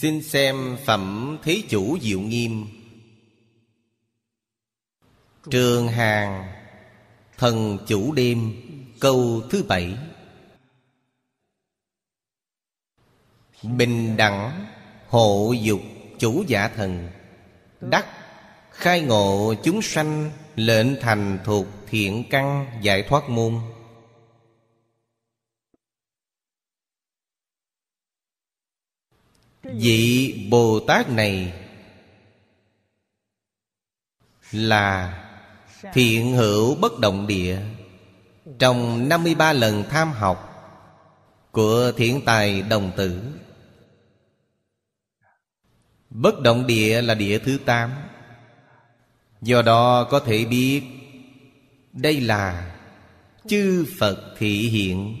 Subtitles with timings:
[0.00, 2.66] Xin xem Phẩm Thế Chủ Diệu Nghiêm.
[5.50, 6.52] Trường Hàng,
[7.38, 8.52] Thần Chủ Đêm,
[9.00, 9.96] Câu thứ bảy.
[13.62, 14.66] Bình đẳng,
[15.08, 15.80] Hộ dục
[16.18, 17.08] chủ giả thần,
[17.80, 18.06] Đắc
[18.70, 23.54] Khai ngộ chúng sanh, Lệnh thành thuộc thiện căn, giải thoát môn.
[29.74, 31.52] Vị Bồ Tát này
[34.52, 35.16] Là
[35.92, 37.58] Thiện hữu bất động địa.
[38.58, 40.46] Trong 53 lần tham học
[41.52, 43.22] Của thiện tài đồng tử,
[46.10, 47.92] Bất động địa là địa thứ tám.
[49.42, 50.82] Do đó có thể biết
[51.92, 52.76] Đây là
[53.46, 55.16] Chư Phật thị hiện.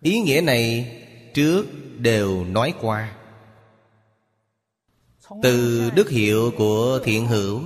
[0.00, 0.92] Ý nghĩa này
[1.36, 1.66] trước
[1.98, 3.16] đều nói qua.
[5.42, 7.62] Từ đức hiệu của thiện hữu,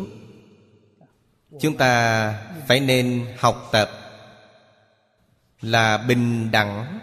[1.60, 2.32] Chúng ta
[2.68, 3.90] phải nên học tập
[5.60, 7.00] Là bình đẳng,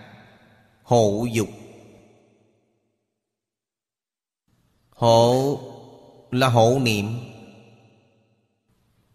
[0.84, 1.50] Hộ dục.
[4.90, 5.60] Hộ
[6.32, 7.06] là hộ niệm,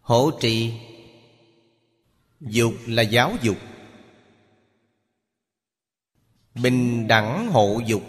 [0.01, 0.73] Hộ trì.
[2.39, 3.57] Dục là giáo dục.
[6.55, 8.03] Bình đẳng hộ dục.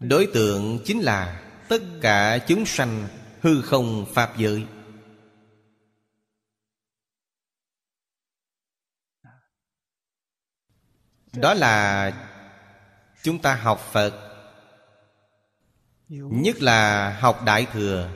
[0.00, 3.08] Đối tượng chính là Tất cả chúng sanh
[3.40, 4.66] Hư không Pháp giới.
[11.32, 12.12] Đó là
[13.22, 14.14] Chúng ta học Phật,
[16.08, 18.10] Nhất là học Đại Thừa,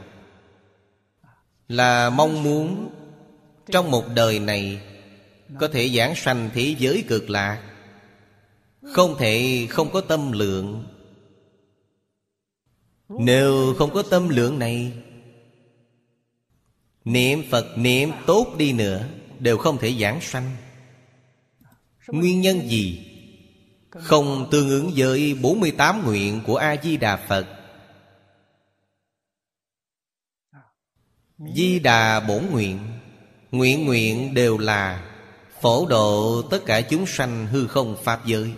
[1.68, 2.94] Là mong muốn
[3.66, 4.80] Trong một đời này
[5.60, 7.73] Có thể giảng sanh thế giới cực lạc.
[8.92, 10.84] Không thể không có tâm lượng.
[13.08, 14.92] Nếu không có tâm lượng này,
[17.04, 19.08] Niệm Phật, niệm tốt đi nữa,
[19.38, 20.56] Đều không thể giảng sanh.
[22.06, 23.10] Nguyên nhân gì?
[23.90, 27.46] Không tương ứng với 48 nguyện của A-di-đà Phật.
[31.54, 32.78] Di Đà bổn nguyện.
[33.50, 35.10] Nguyện nguyện đều là
[35.60, 38.52] Phổ độ tất cả chúng sanh hư không Pháp giới.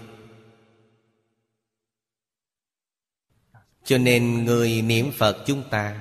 [3.87, 5.97] Cho nên người niệm Phật chúng ta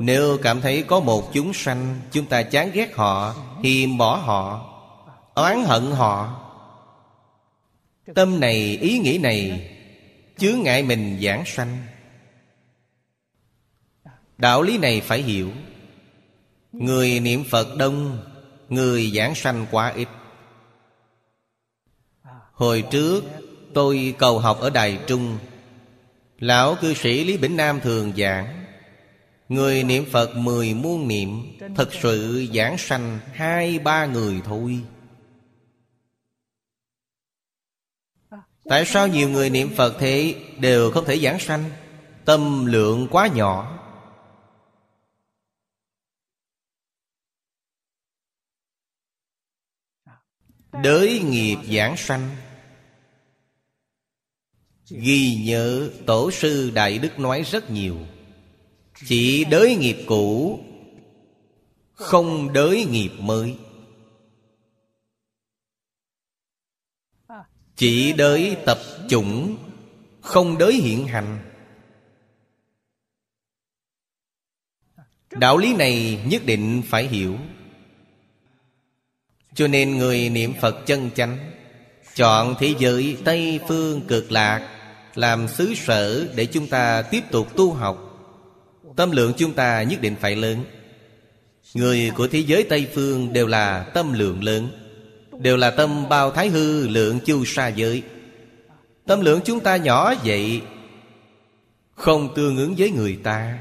[0.00, 4.68] Nếu cảm thấy có một chúng sanh Chúng ta chán ghét họ Hiềm bỏ họ
[5.34, 6.42] Oán hận họ
[8.14, 9.70] Tâm này, ý nghĩ này
[10.38, 11.78] chứa ngại mình giảng sanh.
[14.38, 15.50] Đạo lý này phải hiểu.
[16.72, 18.18] Người niệm Phật đông
[18.68, 20.08] Người giảng sanh quá ít.
[22.52, 23.24] Hồi trước
[23.74, 25.38] tôi cầu học ở Đài Trung.
[26.42, 28.64] Lão cư sĩ Lý Bỉnh Nam thường giảng,
[29.48, 34.80] Người niệm Phật mười muôn niệm, Thật sự giảng sanh hai ba người thôi.
[38.64, 41.70] Tại sao nhiều người niệm Phật thế Đều không thể giảng sanh?
[42.24, 43.78] Tâm lượng quá nhỏ.
[50.82, 52.36] Đới nghiệp giảng sanh.
[55.00, 57.96] Ghi nhớ, Tổ sư Đại Đức nói rất nhiều.
[59.06, 60.60] Chỉ đới nghiệp cũ,
[61.92, 63.56] Không đới nghiệp mới.
[67.76, 69.56] Chỉ đới tập chủng,
[70.20, 71.38] Không đới hiện hành.
[75.30, 77.38] Đạo lý này nhất định phải hiểu.
[79.54, 81.52] Cho nên người niệm Phật chân chánh,
[82.14, 84.81] Chọn thế giới Tây Phương cực lạc
[85.14, 88.08] làm xứ sở để chúng ta tiếp tục tu học.
[88.96, 90.64] Tâm lượng chúng ta nhất định phải lớn.
[91.74, 94.68] Người của thế giới Tây Phương đều là tâm lượng lớn,
[95.38, 98.02] Đều là tâm bao thái hư lượng chu sa giới.
[99.06, 100.62] Tâm lượng chúng ta nhỏ vậy,
[101.94, 103.58] Không tương ứng với người ta.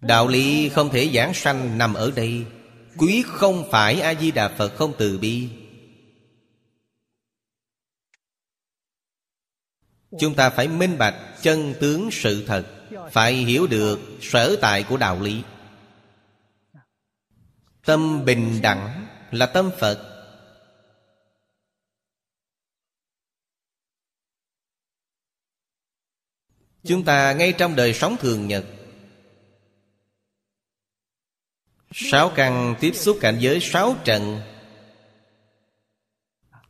[0.00, 2.44] Đạo lý không thể giảng sanh nằm ở đây.
[2.96, 5.48] Quý không phải A-di-đà Phật không từ bi.
[10.10, 12.66] Chúng ta phải minh bạch chân tướng sự thật,
[13.12, 15.42] Phải hiểu được sở tại của đạo lý
[17.84, 20.14] Tâm bình đẳng là tâm Phật
[26.84, 28.64] Chúng ta ngay trong đời sống thường nhật,
[31.90, 34.40] Sáu căn tiếp xúc cảnh giới sáu trận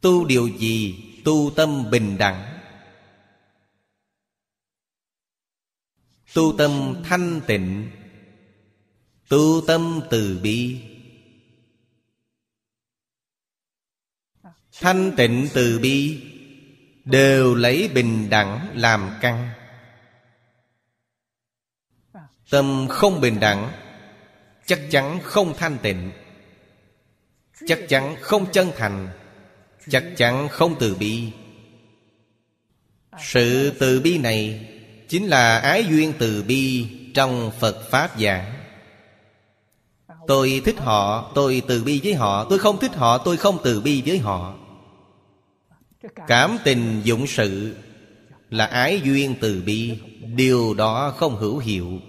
[0.01, 1.05] Tu điều gì?
[1.25, 2.48] Tu tâm bình đẳng
[6.39, 7.91] Tu tâm thanh tịnh,
[9.29, 10.81] Tu tâm từ bi.
[14.81, 16.23] Thanh tịnh từ bi
[17.05, 19.51] Đều lấy bình đẳng làm căn.
[22.51, 23.73] Tâm không bình đẳng,
[24.67, 26.11] Chắc chắn không thanh tịnh.
[27.67, 29.09] Chắc chắn không chân thành,
[29.89, 31.33] Chắc chắn không từ bi.
[33.19, 34.75] Sự từ bi này
[35.09, 38.55] Chính là ái duyên từ bi Trong Phật Pháp giảng.
[40.27, 42.47] Tôi thích họ, Tôi từ bi với họ.
[42.51, 44.55] Tôi không thích họ, Tôi không từ bi với họ.
[46.27, 47.77] Cảm tình dụng sự
[48.51, 49.99] Là ái duyên từ bi.
[50.35, 52.01] Điều đó không hữu hiệu.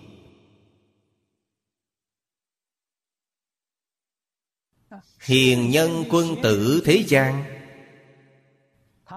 [5.22, 7.44] Hiền nhân quân tử thế gian.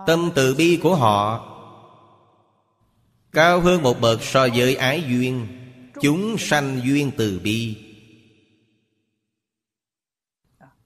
[0.07, 1.49] Tâm từ bi của họ
[3.33, 5.47] Cao hơn một bậc so với ái duyên.
[6.01, 7.77] Chúng sanh duyên từ bi.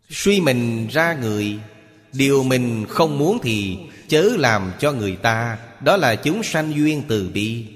[0.09, 1.59] Suy mình ra người.
[2.13, 3.79] Điều mình không muốn thì
[4.09, 5.59] Chớ làm cho người ta.
[5.81, 7.67] Đó là chúng sanh duyên từ bi.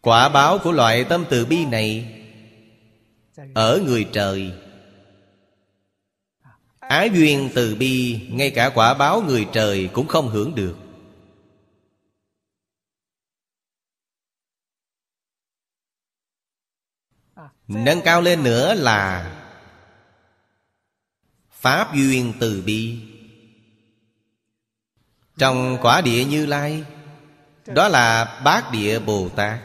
[0.00, 2.04] Quả báo của loại tâm từ bi này
[3.54, 4.52] Ở người trời.
[6.80, 10.85] Ái duyên từ bi, Ngay cả quả báo người trời cũng không hưởng được.
[17.68, 19.32] Nâng cao lên nữa là
[21.50, 22.98] Pháp duyên từ bi.
[25.38, 26.84] Trong quả địa như lai,
[27.66, 29.60] Đó là bát địa Bồ Tát.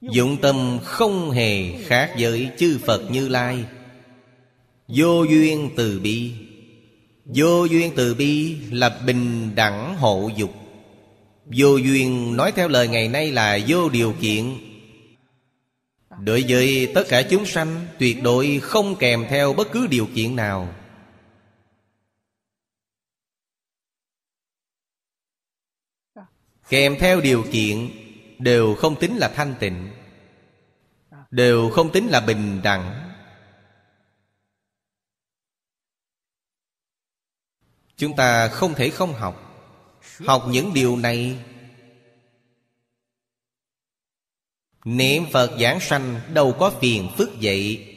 [0.00, 3.64] Dụng tâm không hề khác với chư Phật như lai.
[4.88, 6.32] Vô duyên từ bi.
[7.24, 10.54] Vô duyên từ bi là bình đẳng hộ dục.
[11.46, 14.71] Vô duyên nói theo lời ngày nay là vô điều kiện.
[16.20, 20.36] Đối với tất cả chúng sanh, Tuyệt đối không kèm theo bất cứ điều kiện
[20.36, 20.74] nào.
[26.68, 27.90] Kèm theo điều kiện,
[28.38, 29.90] Đều không tính là thanh tịnh,
[31.30, 33.12] Đều không tính là bình đẳng.
[37.96, 39.48] Chúng ta không thể không học.
[40.26, 41.38] Học những điều này
[44.84, 47.88] Niệm Phật giảng sanh, đâu có phiền phức vậy.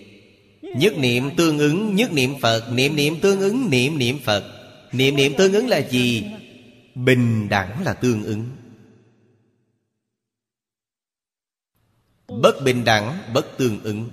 [0.62, 4.52] Nhất niệm tương ứng, Nhất niệm Phật, Niệm niệm tương ứng, Niệm niệm Phật.
[4.92, 6.32] Niệm niệm tương ứng là gì?
[6.96, 8.50] Bình đẳng là tương ứng.
[12.28, 14.10] Bất bình đẳng, Bất tương ứng.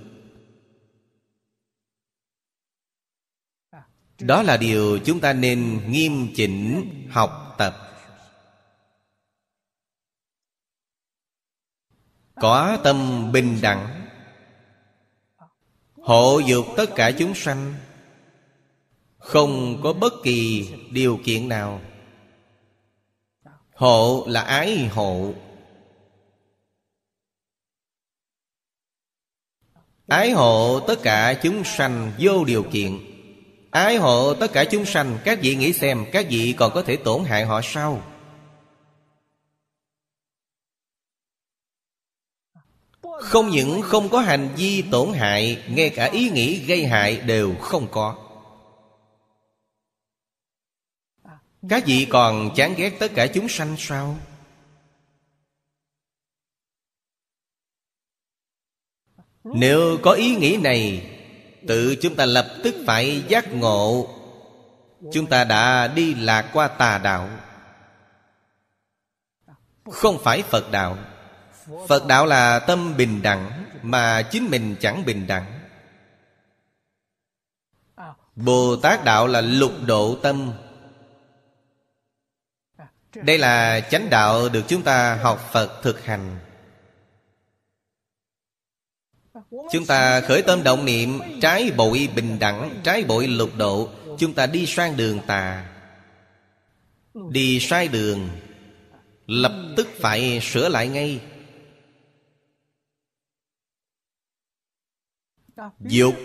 [4.19, 7.83] Đó là điều chúng ta nên nghiêm chỉnh học tập
[12.43, 14.07] có tâm bình đẳng.
[15.93, 17.73] Hộ dục tất cả chúng sanh,
[19.17, 21.81] Không có bất kỳ điều kiện nào.
[23.73, 25.33] Hộ là ái hộ.
[30.07, 32.99] Ái hộ tất cả chúng sanh vô điều kiện.
[33.71, 36.95] Ái hộ tất cả chúng sanh, Các vị nghĩ xem, Các vị còn có thể
[36.95, 38.01] tổn hại họ sao?
[43.23, 47.55] Không những không có hành vi tổn hại, Ngay cả ý nghĩ gây hại đều
[47.55, 48.15] không có.
[51.69, 54.17] Các vị còn chán ghét tất cả chúng sanh sao?
[59.43, 61.09] Nếu có ý nghĩ này,
[61.67, 64.07] Tự chúng ta lập tức phải giác ngộ.
[65.13, 67.29] Chúng ta đã đi lạc qua tà đạo.
[69.91, 70.97] Không phải Phật đạo.
[71.87, 75.59] Phật đạo là tâm bình đẳng Mà chính mình chẳng bình đẳng.
[78.35, 80.53] Bồ Tát đạo là lục độ tâm.
[83.15, 86.39] Đây là chánh đạo được chúng ta học Phật thực hành.
[89.71, 93.89] Chúng ta khởi tâm động niệm, Trái bội bình đẳng, Trái bội lục độ,
[94.19, 95.65] Chúng ta đi sang đường tà.
[97.29, 98.29] Đi sai đường,
[99.27, 101.19] Lập tức phải sửa lại ngay.
[105.79, 106.15] Dục.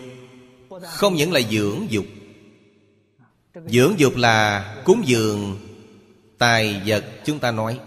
[0.82, 2.04] Không những là dưỡng dục.
[3.66, 5.58] Dưỡng dục là cúng dường
[6.38, 7.80] Tài vật chúng ta nói.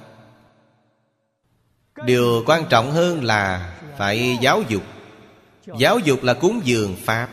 [2.05, 4.83] Điều quan trọng hơn là phải giáo dục.
[5.79, 7.29] Giáo dục là cúng dường pháp.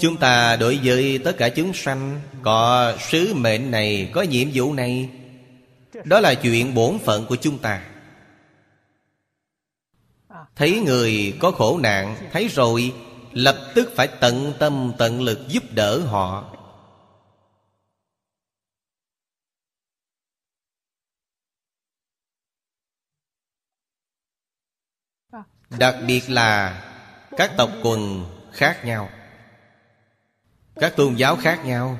[0.00, 4.74] Chúng ta đối với tất cả chúng sanh, có sứ mệnh này, có nhiệm vụ
[4.74, 5.10] này,
[6.04, 7.93] đó là chuyện bổn phận của chúng ta
[10.56, 12.94] thấy người có khổ nạn, thấy rồi,
[13.32, 16.50] lập tức phải tận tâm tận lực giúp đỡ họ.
[25.78, 26.80] Đặc biệt là
[27.30, 29.08] các tộc quần khác nhau,
[30.74, 31.98] các tôn giáo khác nhau.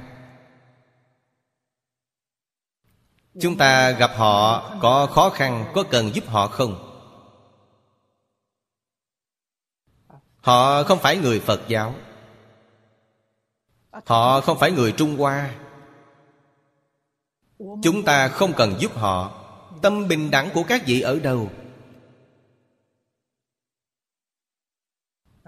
[3.41, 6.84] Chúng ta gặp họ có khó khăn, có cần giúp họ không?
[10.45, 11.95] Họ không phải người phật giáo.
[14.07, 15.55] Họ không phải người trung hoa.
[17.59, 19.41] Chúng ta không cần giúp họ.
[19.83, 21.51] Tâm bình đẳng của các vị ở đâu?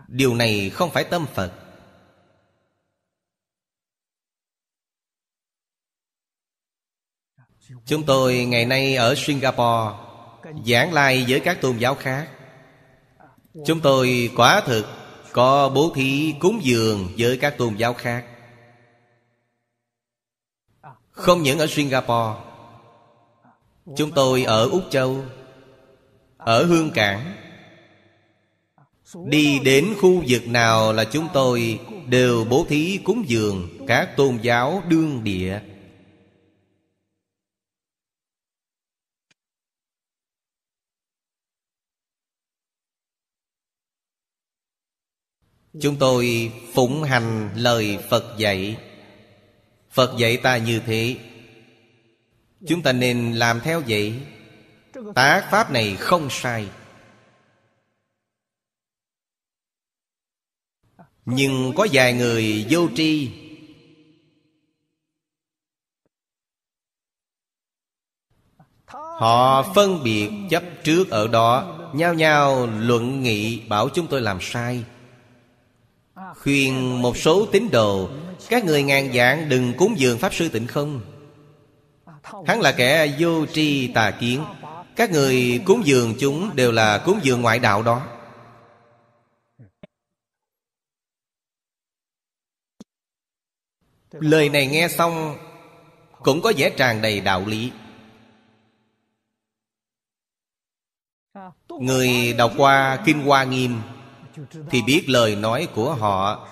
[0.09, 1.53] Điều này không phải tâm phật.
[7.85, 9.97] Chúng tôi ngày nay ở singapore,
[10.67, 12.36] giảng lai với các tôn giáo khác
[13.65, 14.87] chúng tôi quả thực
[15.33, 18.25] có bố thí cúng dường với các tôn giáo khác.
[21.11, 22.41] Không những ở singapore,
[23.97, 25.25] chúng tôi ở úc châu,
[26.37, 27.33] ở hương cảng.
[29.25, 34.39] Đi đến khu vực nào là chúng tôi Đều bố thí cúng dường Các tôn
[34.43, 35.61] giáo đương địa.
[45.81, 48.77] Chúng tôi phụng hành lời Phật dạy.
[49.91, 51.17] Phật dạy ta như thế.
[52.69, 54.15] Chúng ta nên làm theo vậy.
[55.15, 56.69] Tác pháp này không sai.
[61.25, 63.31] Nhưng có vài người vô tri.
[69.19, 74.39] Họ phân biệt chấp trước ở đó, Nhao nhao luận nghị bảo chúng tôi làm
[74.41, 74.85] sai.
[76.43, 78.11] Khuyên một số tín đồ,
[78.49, 81.01] Các người ngàn dạng đừng cúng dường Pháp Sư Tịnh không?
[82.47, 84.45] Hắn là kẻ vô tri tà kiến.
[84.97, 88.07] Các người cúng dường chúng đều là cúng dường ngoại đạo đó.
[94.13, 95.37] Lời này nghe xong,
[96.23, 97.73] Cũng có vẻ tràn đầy đạo lý.
[101.69, 103.81] Người đọc qua Kinh Hoa Nghiêm
[104.71, 106.49] thì biết lời nói của họ.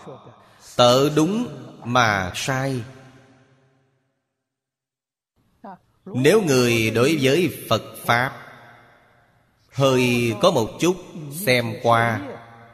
[0.77, 1.47] Tự đúng
[1.85, 2.83] mà sai.
[6.07, 8.41] Nếu người đối với Phật Pháp,
[9.73, 10.97] Hơi có một chút
[11.33, 12.21] xem qua,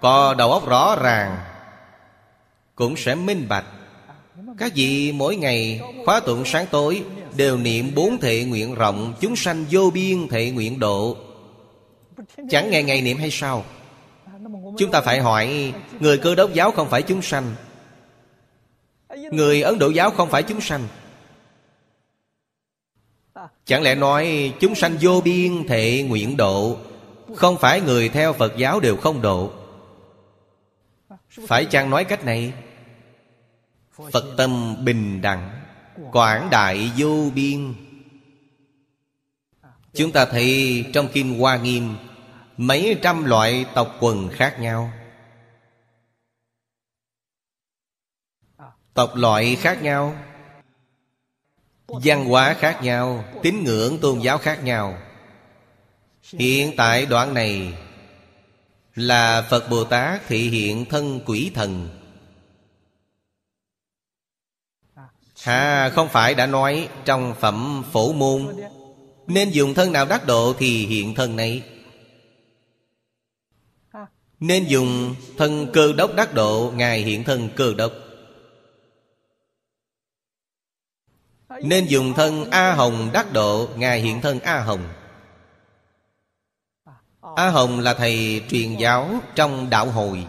[0.00, 1.38] Có đầu óc rõ ràng,
[2.74, 3.64] Cũng sẽ minh bạch.
[4.58, 7.04] Các vị mỗi ngày khóa tụng sáng tối
[7.36, 11.16] Đều niệm bốn thệ nguyện rộng, Chúng sanh vô biên thệ nguyện độ.
[12.50, 13.64] Chẳng ngày ngày niệm hay sao?
[14.78, 17.54] Chúng ta phải hỏi, Người cơ đốc giáo không phải chúng sanh.
[19.32, 20.88] Người Ấn Độ giáo không phải chúng sanh.
[23.64, 26.76] Chẳng lẽ nói chúng sanh vô biên thệ nguyện độ,
[27.36, 29.50] Không phải người theo Phật giáo đều không độ?
[31.48, 32.52] Phải chăng nói cách này?
[34.12, 35.50] Phật tâm bình đẳng,
[36.12, 37.74] Quảng đại vô biên.
[39.94, 41.96] Chúng ta thấy trong Kinh Hoa Nghiêm
[42.60, 44.92] Mấy trăm loại tộc quần khác nhau.
[48.94, 50.16] Tộc loại khác nhau.
[51.86, 53.24] Văn hóa khác nhau.
[53.42, 54.98] Tín ngưỡng tôn giáo khác nhau.
[56.32, 57.74] Hiện tại đoạn này
[58.94, 61.88] Là Phật Bồ Tát thị hiện thân quỷ thần.
[65.44, 68.56] À không phải đã nói trong phẩm phổ môn,
[69.26, 71.62] Nên dùng thân nào đắc độ thì hiện thân này
[74.40, 77.92] nên dùng thân cơ đốc đắc độ, Ngài hiện thân cơ đốc.
[81.62, 84.88] Nên dùng thân A Hồng đắc độ, Ngài hiện thân A Hồng.
[87.36, 90.26] A Hồng là thầy truyền giáo trong đạo hồi.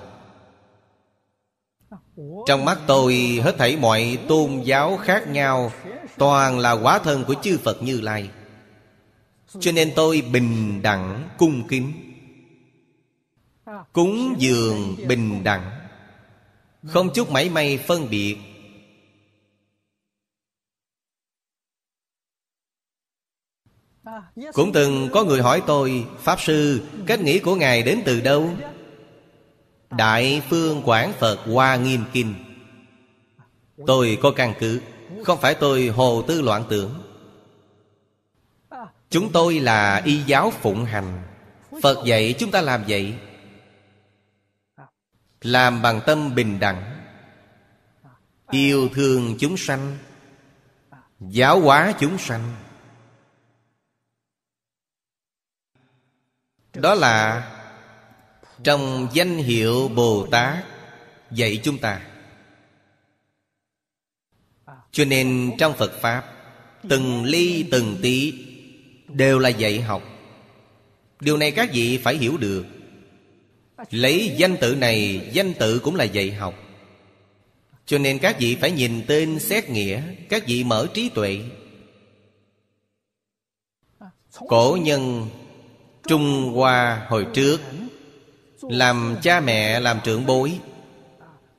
[2.47, 5.71] Trong mắt tôi, hết thảy mọi tôn giáo khác nhau,
[6.17, 8.29] Toàn là quá thân của chư Phật Như Lai.
[9.59, 12.10] Cho nên tôi bình đẳng cung kính.
[13.93, 15.71] Cúng dường bình đẳng.
[16.87, 18.37] Không chút mảy may phân biệt.
[24.53, 28.49] Cũng từng có người hỏi tôi, Pháp Sư, Cách nghĩ của Ngài đến từ đâu?
[29.89, 32.33] Đại Phương Quảng Phật Hoa Nghiêm Kinh.
[33.87, 34.81] Tôi có căn cứ,
[35.23, 36.93] Không phải tôi hồ tư loạn tưởng.
[39.09, 41.21] Chúng tôi là y giáo phụng hành.
[41.83, 43.13] Phật dạy chúng ta làm vậy.
[45.41, 46.97] Làm bằng tâm bình đẳng.
[48.51, 49.97] Yêu thương chúng sanh,
[51.19, 52.55] Giáo hóa chúng sanh.
[56.73, 57.47] Đó là
[58.63, 60.65] Trong danh hiệu Bồ Tát
[61.31, 62.01] Dạy chúng ta.
[64.91, 66.33] Cho nên trong Phật Pháp,
[66.89, 68.45] Từng ly từng tí
[69.07, 70.03] Đều là dạy học.
[71.19, 72.65] Điều này các vị phải hiểu được.
[73.89, 76.55] Lấy danh tự này, Danh tự cũng là dạy học.
[77.85, 81.39] Cho nên các vị phải nhìn tên xét nghĩa, Các vị mở trí tuệ.
[84.47, 85.27] Cổ nhân
[86.07, 87.61] Trung Hoa hồi trước,
[88.61, 90.59] Làm cha mẹ, làm trưởng bối,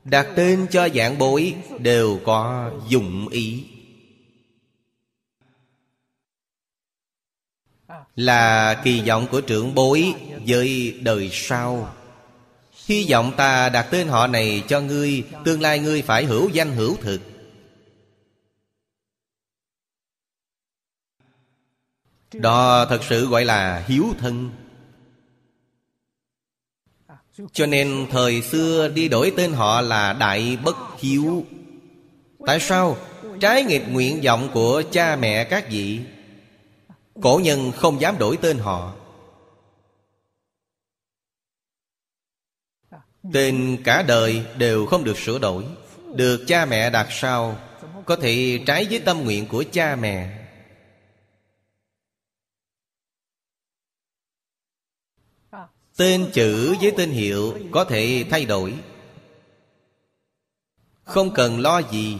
[0.03, 3.63] Đặt tên cho dạng bối Đều có dụng ý.
[8.15, 10.13] Là kỳ vọng của trưởng bối
[10.47, 11.93] Với đời sau.
[12.85, 16.71] Hy vọng ta đặt tên họ này cho ngươi, Tương lai ngươi phải hữu danh
[16.71, 17.21] hữu thực.
[22.33, 24.49] Đó thật sự gọi là hiếu thân.
[27.53, 31.45] Cho nên thời xưa đi đổi tên họ là Đại Bất Hiếu.
[32.45, 32.97] Tại sao?
[33.39, 35.99] Trái nghịch nguyện vọng của cha mẹ các vị.
[37.21, 38.93] Cổ nhân không dám đổi tên họ.
[43.31, 45.63] Tên cả đời đều không được sửa đổi.
[46.15, 47.59] Được cha mẹ đặt sau,
[48.05, 50.39] Có thể trái với tâm nguyện của cha mẹ.
[55.97, 58.73] Tên chữ với tên hiệu có thể thay đổi.
[61.03, 62.17] Không cần lo gì.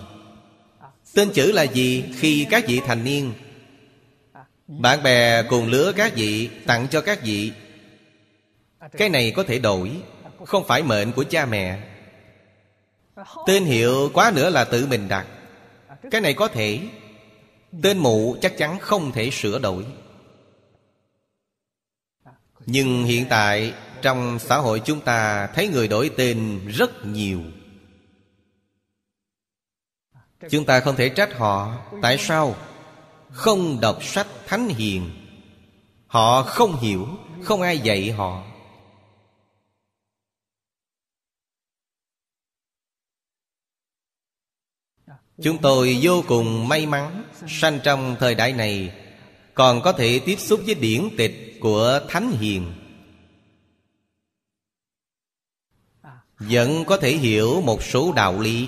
[1.14, 3.34] Tên chữ là gì khi các vị thành niên?
[4.68, 7.52] Bạn bè cùng lứa các vị tặng cho các vị.
[8.92, 9.92] Cái này có thể đổi.
[10.46, 11.80] Không phải mệnh của cha mẹ.
[13.48, 15.28] Tên hiệu quá nữa là tự mình đặt.
[16.12, 16.80] Cái này có thể.
[17.82, 19.86] Tên mụ chắc chắn không thể sửa đổi.
[22.66, 27.42] Nhưng hiện tại, trong xã hội chúng ta thấy người đổi tên rất nhiều.
[30.50, 31.78] Chúng ta không thể trách họ.
[32.02, 32.56] Tại sao?
[33.32, 35.10] Không đọc sách thánh hiền.
[36.08, 37.08] Họ không hiểu,
[37.44, 38.44] không ai dạy họ.
[45.42, 48.94] Chúng tôi vô cùng may mắn sanh trong thời đại này,
[49.54, 52.74] còn có thể tiếp xúc với điển tịch của thánh hiền.
[56.40, 58.68] Vẫn có thể hiểu một số đạo lý.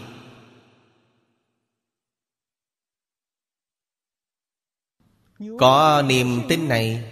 [5.60, 7.04] Có niềm tin này,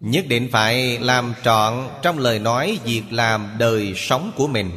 [0.00, 4.70] nhất định phải làm trọn trong lời nói việc làm đời sống của mình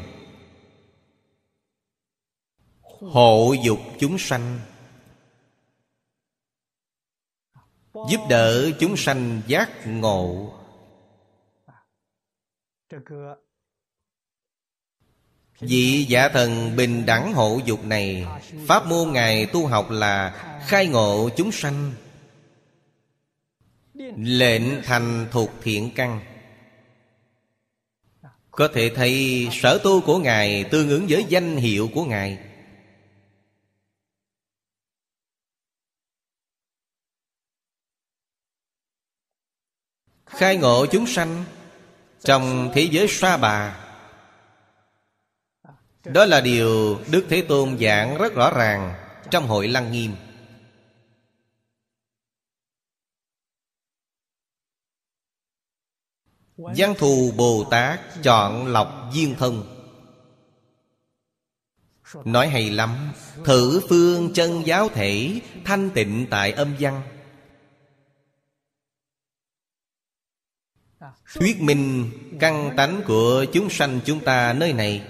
[3.02, 4.60] hộ dục chúng sanh.
[8.10, 10.54] Giúp đỡ chúng sanh giác ngộ.
[15.60, 18.26] Vị giả thần bình đẳng hộ dục này,
[18.68, 21.94] Pháp môn Ngài tu học là Khai ngộ chúng sanh.
[24.18, 26.20] Lệnh thành thuộc thiện căn.
[28.52, 32.47] Có thể thấy sở tu của Ngài Tương ứng với danh hiệu của Ngài.
[40.38, 41.44] Khai ngộ chúng sanh
[42.22, 43.78] Trong thế giới sa bà.
[46.04, 48.94] Đó là điều Đức Thế Tôn giảng rất rõ ràng
[49.32, 50.16] Trong hội Lăng Nghiêm.
[56.58, 59.64] Văn thù Bồ Tát chọn lọc duyên thân,
[62.26, 63.12] Nói hay lắm
[63.46, 67.17] Thử phương chân giáo thể Thanh tịnh tại âm văn.
[71.34, 75.02] Thuyết minh căn tánh của chúng sanh chúng ta nơi này.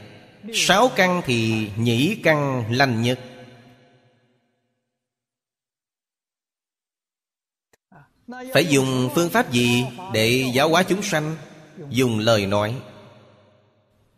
[0.53, 3.19] Sáu căn thì nhĩ căn lành nhất
[8.53, 11.35] Phải dùng phương pháp gì để giáo hóa chúng sanh?
[11.89, 12.75] Dùng lời nói.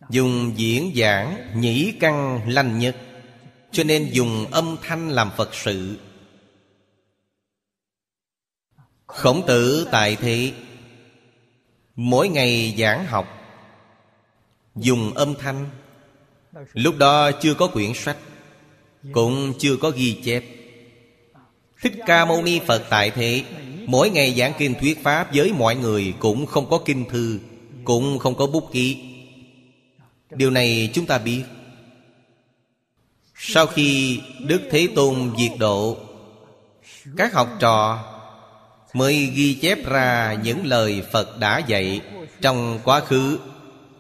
[0.09, 2.97] Dùng diễn giảng nhĩ căn lành nhất
[3.71, 5.97] Cho nên dùng âm thanh làm Phật sự.
[9.07, 10.53] Khổng tử tại thế.
[12.01, 13.27] Mỗi ngày giảng học.
[14.75, 15.69] Dùng âm thanh.
[16.73, 18.17] Lúc đó chưa có quyển sách,
[19.11, 20.43] Cũng chưa có ghi chép.
[21.81, 23.43] Thích Ca Mâu Ni Phật tại thế,
[23.85, 27.39] Mỗi ngày giảng kinh thuyết Pháp với mọi người Cũng không có kinh thư,
[27.83, 28.97] Cũng không có bút ký.
[30.29, 31.43] Điều này chúng ta biết.
[33.35, 35.97] Sau khi Đức Thế Tôn diệt độ,
[37.17, 38.05] Các học trò
[38.93, 42.01] Mới ghi chép ra những lời Phật đã dạy
[42.41, 43.39] Trong quá khứ.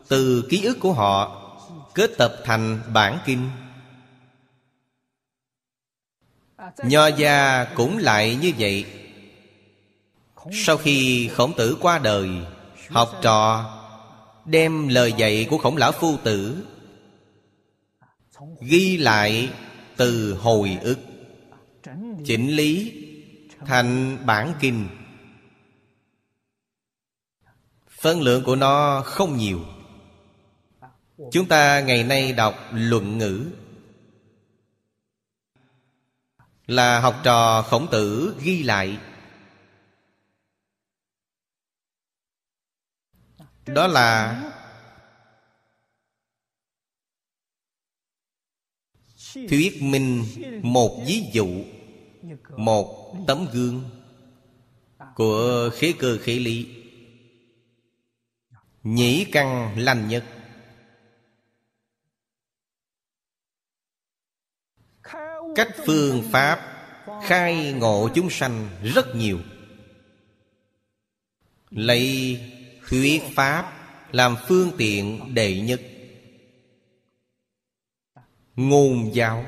[0.07, 1.35] Từ ký ức của họ,
[1.93, 3.49] Kết tập thành bản kinh.
[6.83, 8.85] Nho gia cũng lại như vậy.
[10.51, 12.29] Sau khi khổng tử qua đời,
[12.89, 13.65] Học trò
[14.45, 16.63] Đem lời dạy của khổng lão phu tử
[18.61, 19.49] Ghi lại
[19.97, 20.99] từ hồi ức,
[22.25, 22.98] Chỉnh lý
[23.65, 24.89] thành bản kinh.
[28.01, 29.65] Phân lượng của nó không nhiều.
[31.31, 33.51] Chúng ta ngày nay đọc luận ngữ.
[36.67, 38.99] Là học trò khổng tử ghi lại.
[43.65, 44.41] Đó là
[49.33, 50.25] Thuyết minh
[50.63, 51.63] một ví dụ.
[52.57, 53.89] Một tấm gương
[55.15, 56.83] Của khế cơ khế lý.
[58.83, 60.25] Nhĩ căn lành nhất.
[65.55, 66.75] Cách phương pháp
[67.23, 69.39] Khai ngộ chúng sanh rất nhiều.
[71.69, 72.39] Lấy
[72.87, 73.73] thuyết pháp
[74.11, 75.81] Làm phương tiện đệ nhất.
[78.55, 79.45] Ngôn giáo.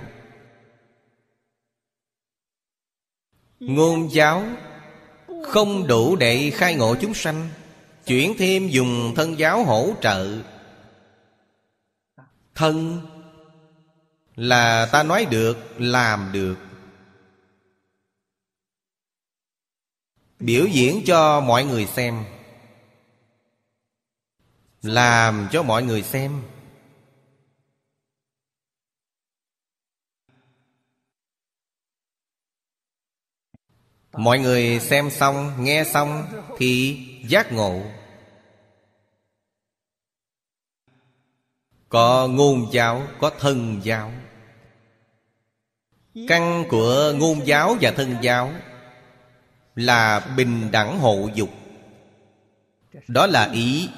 [3.62, 4.44] Ngôn giáo
[5.44, 7.50] Không đủ để khai ngộ chúng sanh
[8.06, 10.42] Chuyển thêm dùng thân giáo hỗ trợ.
[12.56, 13.02] Thân
[14.36, 16.56] Là ta nói được, làm được.
[20.40, 22.24] Biểu diễn cho mọi người xem.
[24.82, 26.42] Làm cho mọi người xem.
[34.14, 37.82] Mọi người xem xong, nghe xong Thì giác ngộ.
[41.90, 44.12] Có ngôn giáo, có thân giáo.
[46.28, 48.52] Căn của ngôn giáo và thân giáo
[49.76, 51.50] Là bình đẳng hộ dục.
[53.08, 53.90] Đó là ý.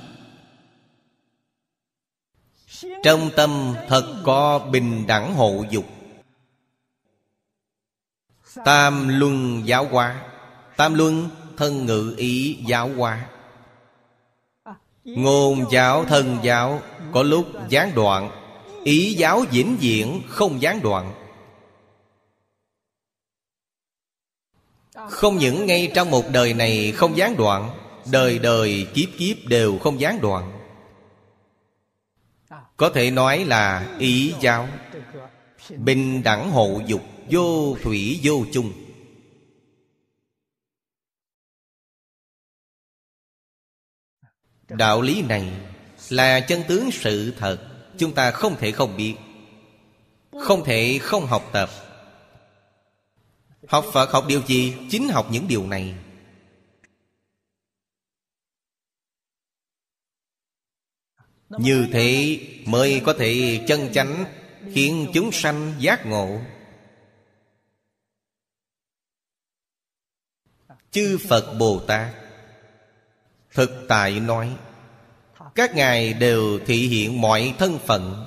[3.03, 5.85] Trong tâm thật có bình đẳng hộ dục.
[8.65, 10.21] Tam luân giáo hóa
[10.77, 13.25] Tam luân, thân ngự ý giáo hóa
[15.03, 18.31] Ngôn giáo, thân giáo, Có lúc gián đoạn.
[18.83, 21.13] Ý giáo vĩnh viễn, không gián đoạn.
[25.09, 27.69] Không những ngay trong một đời này không gián đoạn,
[28.11, 30.59] Đời đời, kiếp kiếp đều không gián đoạn.
[32.77, 34.67] Có thể nói là ý giáo.
[35.69, 37.01] Bình đẳng hộ dục.
[37.29, 38.73] Vô thủy vô chung.
[44.69, 45.51] Đạo lý này
[46.09, 49.15] là chân tướng sự thật, Chúng ta không thể không biết,
[50.41, 51.69] Không thể không học tập.
[53.67, 54.73] Học Phật học điều gì?
[54.89, 55.95] Chính học những điều này.
[61.49, 64.25] Như thế mới có thể chân chánh
[64.73, 66.39] Khiến chúng sanh giác ngộ.
[70.93, 72.13] Chư Phật Bồ Tát
[73.53, 74.55] Thực tại nói,
[75.55, 78.25] Các ngài đều thị hiện mọi thân phận.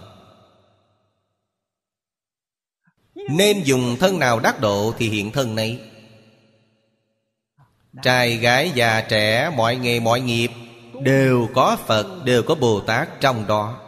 [3.15, 5.81] Nên dùng thân nào đắc độ thì hiện thân này
[8.03, 10.51] Trai, gái, già, trẻ, mọi nghề, mọi nghiệp
[11.03, 13.81] Đều có Phật, Đều có Bồ Tát trong đó.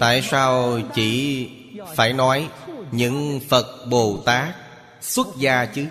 [0.00, 1.48] Tại sao chỉ
[1.96, 2.48] phải nói
[2.92, 4.63] Những Phật Bồ Tát
[5.04, 5.86] Xuất gia chứ?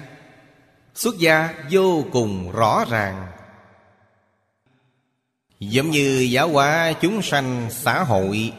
[0.96, 3.32] Xuất gia vô cùng rõ ràng.
[5.60, 8.54] Giống như giáo hóa chúng sanh xã hội.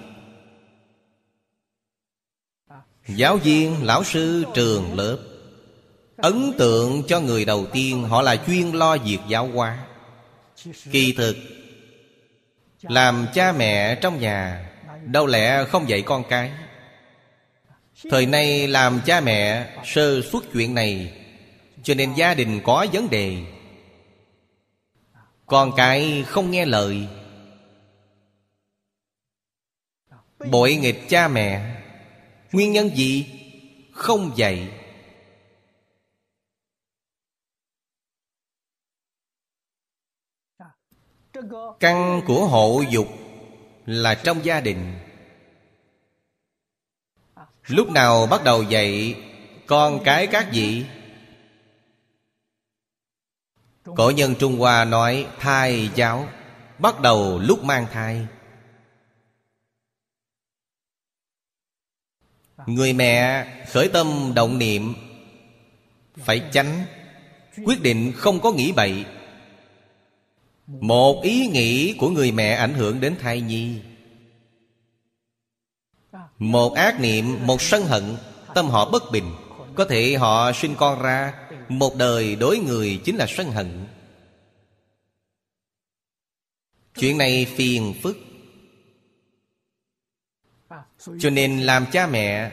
[3.08, 5.18] Giáo viên, lão sư, trường lớp
[6.16, 9.78] Ấn tượng cho người đầu tiên Họ là chuyên lo việc giáo hóa.
[10.90, 11.36] Kỳ thực
[12.82, 14.70] Làm cha mẹ trong nhà
[15.04, 16.50] Đâu lẽ không dạy con cái?
[18.02, 21.20] Thời nay làm cha mẹ, Sơ suất chuyện này,
[21.82, 23.36] cho nên gia đình có vấn đề.
[25.46, 27.08] Con cái không nghe lời.
[30.50, 31.76] Bội nghịch cha mẹ,
[32.52, 33.26] nguyên nhân gì?
[33.92, 34.68] Không dạy.
[41.80, 43.08] Căn của hộ dục
[43.86, 44.94] là trong gia đình
[47.66, 49.16] lúc nào bắt đầu dạy,
[49.66, 50.84] con cái các vị?
[53.84, 56.28] Cổ nhân trung hoa nói, thai giáo,
[56.78, 58.26] bắt đầu lúc mang thai.
[62.66, 64.94] Người mẹ khởi tâm động niệm,
[66.16, 66.84] phải tránh
[67.64, 69.04] quyết định không có nghĩ bậy.
[70.66, 73.80] Một ý nghĩ của người mẹ ảnh hưởng đến thai nhi
[76.38, 78.16] một ác niệm, một sân hận,
[78.54, 79.34] tâm họ bất bình.
[79.74, 81.34] Có thể họ sinh con ra,
[81.68, 83.86] một đời đối người chính là sân hận.
[86.94, 88.16] Chuyện này phiền phức.
[91.18, 92.50] Cho nên làm cha mẹ,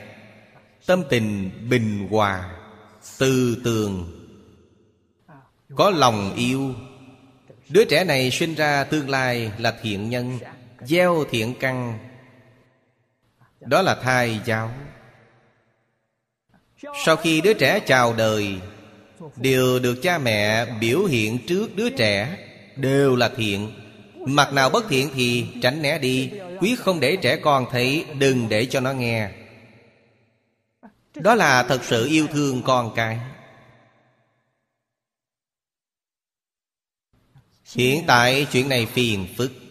[0.86, 2.56] tâm tình bình hòa
[3.18, 4.18] từ tường.
[5.76, 6.74] Có lòng yêu.
[7.68, 10.38] Đứa trẻ này sinh ra tương lai là thiện nhân,
[10.80, 11.98] gieo thiện căn
[13.66, 14.70] đó là thai giáo.
[17.04, 18.60] Sau khi đứa trẻ chào đời,
[19.36, 22.38] đều được cha mẹ biểu hiện trước đứa trẻ,
[22.76, 23.72] đều là thiện.
[24.26, 28.48] Mặt nào bất thiện thì tránh né đi quyết không để trẻ con thấy, đừng
[28.48, 29.30] để cho nó nghe.
[31.14, 33.18] Đó là thật sự yêu thương con cái.
[37.74, 39.61] Hiện tại chuyện này phiền phức.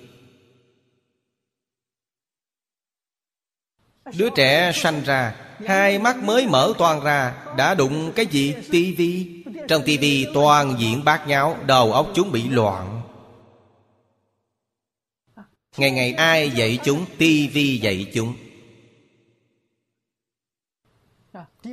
[4.17, 5.36] Đứa trẻ sanh ra,
[5.67, 8.56] Hai mắt mới mở toàn ra, Đã đụng cái gì?
[8.71, 13.02] tivi Trong tivi toàn diện bát nháo, Đầu óc chúng bị loạn.
[15.78, 17.06] Ngày ngày ai dạy chúng?
[17.17, 18.34] Tivi dạy chúng.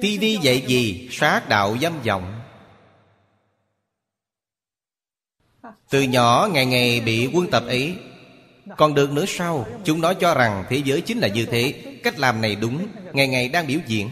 [0.00, 1.08] Tivi dạy gì?
[1.12, 2.40] Sát đạo dâm vọng.
[5.90, 7.96] Từ nhỏ, ngày ngày bị quân tập ấy
[8.76, 11.72] còn được nữa sau Chúng nói cho rằng thế giới chính là như thế.
[12.04, 12.86] Cách làm này đúng.
[13.12, 14.10] Ngày ngày đang biểu diễn.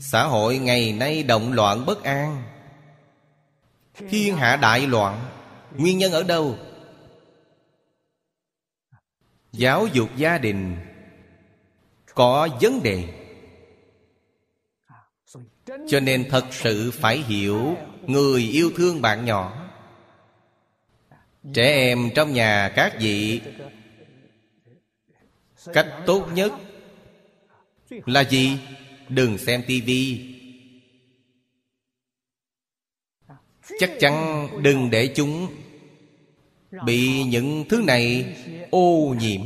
[0.00, 2.42] Xã hội ngày nay động loạn bất an.
[4.08, 5.24] Thiên hạ đại loạn.
[5.76, 6.58] Nguyên nhân ở đâu?
[9.52, 10.76] Giáo dục gia đình.
[12.14, 13.04] Có vấn đề.
[15.88, 19.65] Cho nên thật sự phải hiểu Người yêu thương bạn nhỏ.
[21.54, 23.40] Trẻ em trong nhà các vị.
[25.72, 26.52] Cách tốt nhất
[27.90, 28.58] Là gì?
[29.08, 30.34] Đừng xem tivi
[33.78, 35.48] Chắc chắn đừng để chúng
[36.84, 38.36] Bị những thứ này
[38.70, 39.40] ô nhiễm.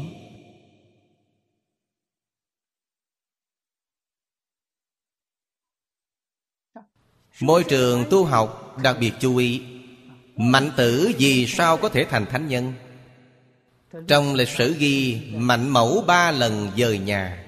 [7.41, 9.70] Môi trường tu học đặc biệt chú ý.
[10.43, 12.73] Mạnh tử vì sao có thể thành thánh nhân?
[14.09, 17.45] Trong lịch sử ghi, Mạnh mẫu ba lần dời nhà.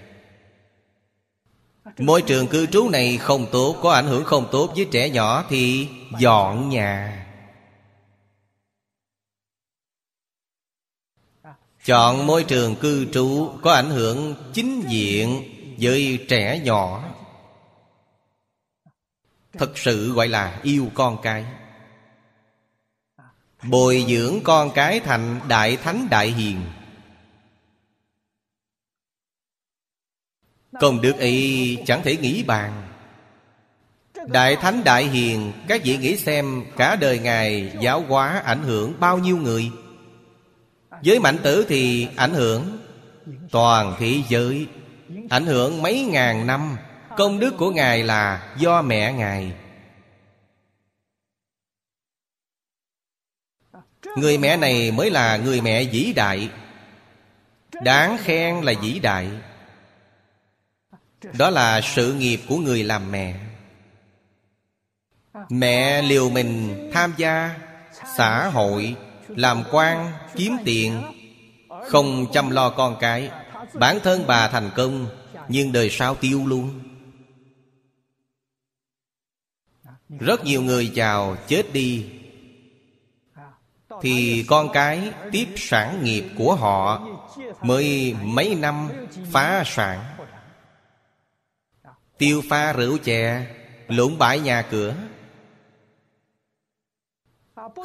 [1.99, 5.45] Môi trường cư trú này không tốt, Có ảnh hưởng không tốt với trẻ nhỏ
[5.49, 7.27] Thì dọn nhà.
[11.85, 15.43] Chọn môi trường cư trú Có ảnh hưởng chính diện
[15.79, 17.05] Với trẻ nhỏ.
[19.53, 21.45] Thật sự gọi là yêu con cái.
[23.63, 26.61] Bồi dưỡng con cái thành đại thánh đại hiền.
[30.81, 32.83] Công đức ấy chẳng thể nghĩ bàn.
[34.27, 39.01] Đại thánh đại hiền, Các vị nghĩ xem Cả đời Ngài giáo hóa ảnh hưởng
[39.01, 39.71] bao nhiêu người?
[41.05, 42.79] Với mạnh tử thì ảnh hưởng
[43.51, 44.67] Toàn thế giới.
[45.31, 46.77] Ảnh hưởng mấy ngàn năm,
[47.17, 49.53] Công đức của Ngài là do mẹ Ngài
[54.17, 56.51] Người mẹ này mới là người mẹ vĩ đại.
[57.83, 59.29] Đáng khen là vĩ đại.
[61.39, 63.35] Đó là sự nghiệp của người làm mẹ.
[65.49, 67.61] Mẹ liều mình tham gia
[68.17, 68.97] Xã hội,
[69.29, 71.03] Làm quan, Kiếm tiền,
[71.89, 73.31] Không chăm lo con cái.
[73.75, 75.07] Bản thân bà thành công,
[75.49, 76.81] Nhưng đời sau tiêu luôn.
[80.21, 82.07] Rất nhiều người giàu chết đi
[84.03, 87.09] thì con cái tiếp sản nghiệp của họ
[87.63, 88.91] mới mấy năm
[89.31, 90.17] phá sản.
[92.19, 93.47] Tiêu pha rượu chè
[93.89, 94.95] lũng bãi nhà cửa.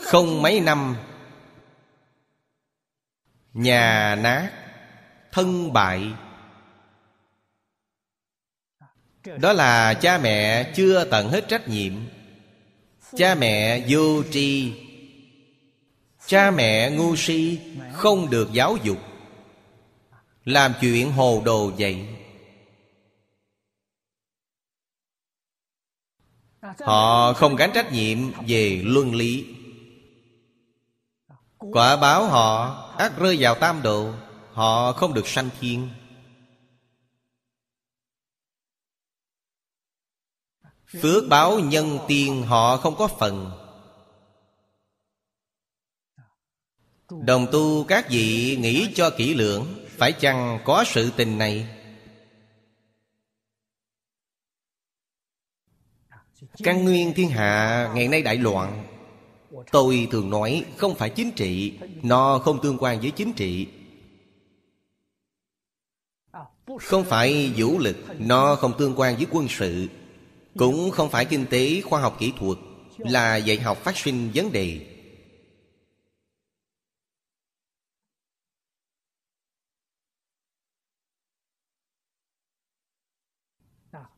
[0.02, 0.96] Không mấy năm,
[3.54, 4.52] Nhà nát,
[5.32, 6.14] Thân bại.
[9.40, 11.94] Đó là cha mẹ chưa tận hết trách nhiệm.
[13.16, 14.74] Cha mẹ vô tri.
[16.28, 17.60] Cha mẹ ngu si
[17.94, 18.98] Không được giáo dục,
[20.46, 22.08] Làm chuyện hồ đồ vậy.
[26.80, 29.46] Họ không gánh trách nhiệm về luân lý.
[31.58, 32.66] Quả báo họ
[32.98, 34.14] ác rơi vào tam độ,
[34.52, 35.90] Họ không được sanh thiên.
[41.02, 43.67] Phước báo nhân tiên họ không có phần.
[47.12, 49.66] Đồng tu các vị nghĩ cho kỹ lưỡng,
[49.98, 51.68] Phải chăng có sự tình này?
[56.64, 58.84] Căn nguyên thiên hạ, ngày nay đại loạn.
[59.72, 63.68] Tôi thường nói không phải chính trị, Nó không tương quan với chính trị.
[66.80, 69.88] Không phải vũ lực, Nó không tương quan với quân sự.
[70.58, 72.58] Cũng không phải kinh tế, khoa học, kỹ thuật
[72.98, 74.97] Là dạy học phát sinh vấn đề.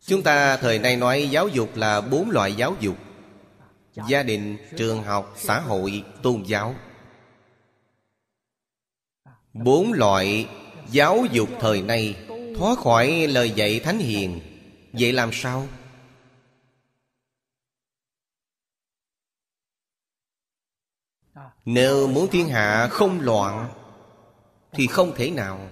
[0.09, 2.97] Chúng ta thời nay nói giáo dục là bốn loại giáo dục.
[4.07, 6.75] Gia đình, trường học, xã hội, tôn giáo.
[9.53, 10.49] Bốn loại
[10.91, 12.15] giáo dục thời nay.
[12.57, 14.39] Thoát khỏi lời dạy thánh hiền.
[14.93, 15.67] Vậy làm sao?
[21.65, 23.69] Nếu muốn thiên hạ không loạn
[24.71, 25.69] Thì không thể nào.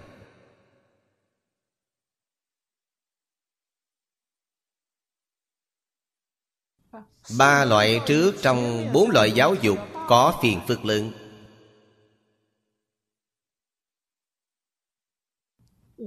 [7.35, 11.11] Ba loại trước trong bốn loại giáo dục Có phiền phức lớn.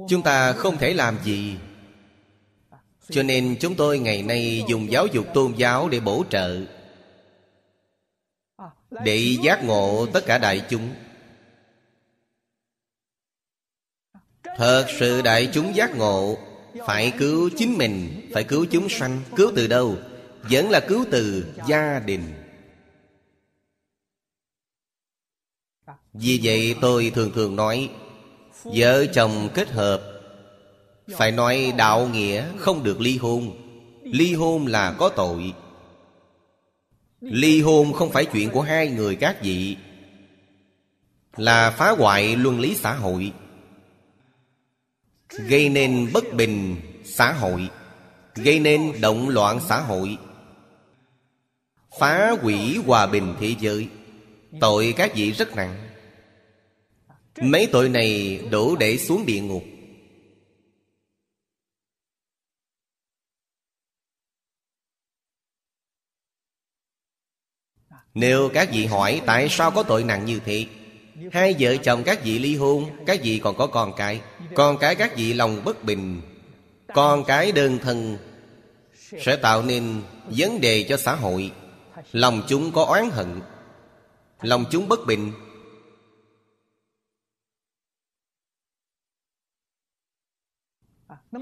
[0.08, 1.56] Chúng ta không thể làm gì.
[3.08, 6.60] Cho nên chúng tôi ngày nay dùng giáo dục tôn giáo để bổ trợ,
[8.90, 10.94] Để giác ngộ tất cả đại chúng.
[14.56, 16.38] Thật sự đại chúng giác ngộ,
[16.86, 19.96] Phải cứu chính mình, Phải cứu chúng sanh, Cứu từ đâu?
[20.42, 22.22] Vẫn là cứu từ gia đình.
[26.12, 27.90] Vì vậy tôi thường thường nói,
[28.64, 30.02] vợ chồng kết hợp.
[31.16, 33.56] Phải nói đạo nghĩa không được ly hôn.
[34.02, 35.54] Ly hôn là có tội.
[37.20, 39.76] Ly hôn không phải chuyện của hai người các vị,
[41.36, 43.32] là phá hoại luân lý xã hội,
[45.28, 47.68] gây nên bất bình xã hội,
[48.34, 50.18] gây nên động loạn xã hội.
[51.98, 53.88] Phá hủy hòa bình thế giới.
[54.60, 55.88] Tội các vị rất nặng.
[57.42, 59.62] Mấy tội này đủ để xuống địa ngục.
[68.14, 70.66] Nếu các vị hỏi tại sao có tội nặng như thế,
[71.32, 74.20] Hai vợ chồng các vị ly hôn, Các vị còn có con cái
[74.54, 76.20] Con cái các vị lòng bất bình,
[76.94, 78.18] Con cái đơn thân,
[79.20, 81.52] Sẽ tạo nên vấn đề cho xã hội.
[82.12, 83.40] Lòng chúng có oán hận.
[84.40, 85.32] Lòng chúng bất bình.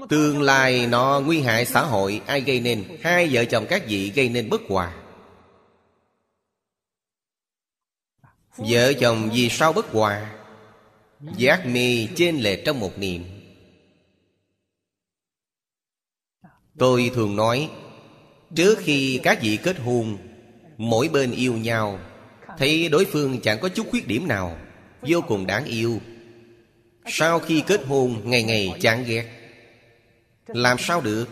[0.09, 2.97] Tương lai nó nguy hại xã hội, Ai gây nên?
[3.01, 5.03] Hai vợ chồng các vị gây nên bất hòa.
[8.57, 10.35] Vợ chồng vì sao bất hòa?
[11.37, 13.23] Giác mi trên lệ trong một niệm.
[16.77, 17.71] Tôi thường nói,
[18.55, 20.17] Trước khi các vị kết hôn
[20.79, 21.99] Mỗi bên yêu nhau.
[22.57, 24.57] Thấy đối phương chẳng có chút khuyết điểm nào,
[25.01, 25.99] Vô cùng đáng yêu.
[27.05, 29.25] Sau khi kết hôn, Ngày ngày chán ghét.
[30.47, 31.25] Làm sao được?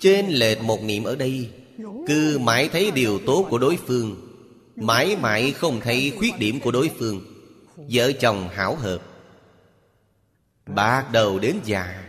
[0.00, 1.50] Trên lệch một niệm ở đây,
[2.06, 4.16] Cứ mãi thấy điều tốt của đối phương,
[4.76, 7.20] Mãi mãi không thấy khuyết điểm của đối phương.
[7.76, 8.98] Vợ chồng hảo hợp.
[10.66, 12.05] Bắt đầu đến già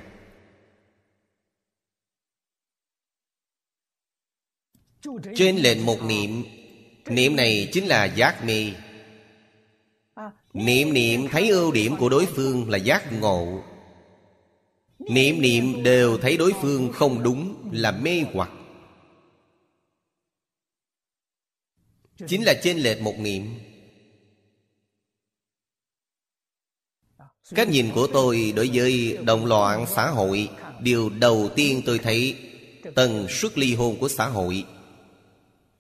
[5.36, 6.44] Trên lệnh một niệm
[7.06, 8.74] Niệm này chính là giác mê
[10.54, 13.64] Niệm niệm thấy ưu điểm của đối phương là giác ngộ.
[15.00, 18.50] Niệm niệm đều thấy đối phương không đúng là mê hoặc.
[22.28, 23.60] Chính là trên lệch một niệm.
[27.56, 30.50] Cách nhìn của tôi đối với động loạn xã hội,
[30.80, 32.36] Điều đầu tiên tôi thấy,
[32.96, 34.66] Tần suất ly hôn của xã hội.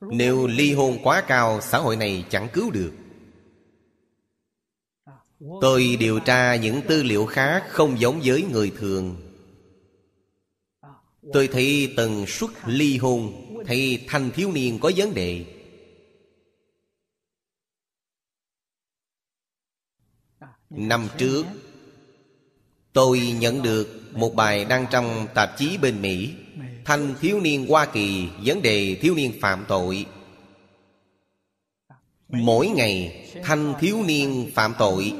[0.01, 2.93] Nếu ly hôn quá cao Xã hội này chẳng cứu được.
[5.61, 9.15] Tôi điều tra những tư liệu khác Không giống với người thường.
[11.33, 13.33] Tôi thấy tần suất ly hôn
[13.65, 15.45] Thấy thanh thiếu niên có vấn đề.
[20.69, 21.45] Năm trước
[22.93, 26.35] Tôi nhận được một bài đăng trong tạp chí bên Mỹ
[26.87, 30.05] Thanh thiếu niên Hoa Kỳ, Vấn đề thiếu niên phạm tội.
[32.29, 35.13] Mỗi ngày, thanh thiếu niên phạm tội.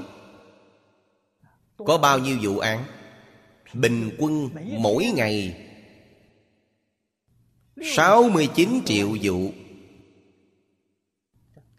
[1.78, 2.84] Có bao nhiêu vụ án?
[3.74, 4.50] Bình quân
[4.80, 5.66] mỗi ngày
[7.96, 9.52] 69 triệu vụ.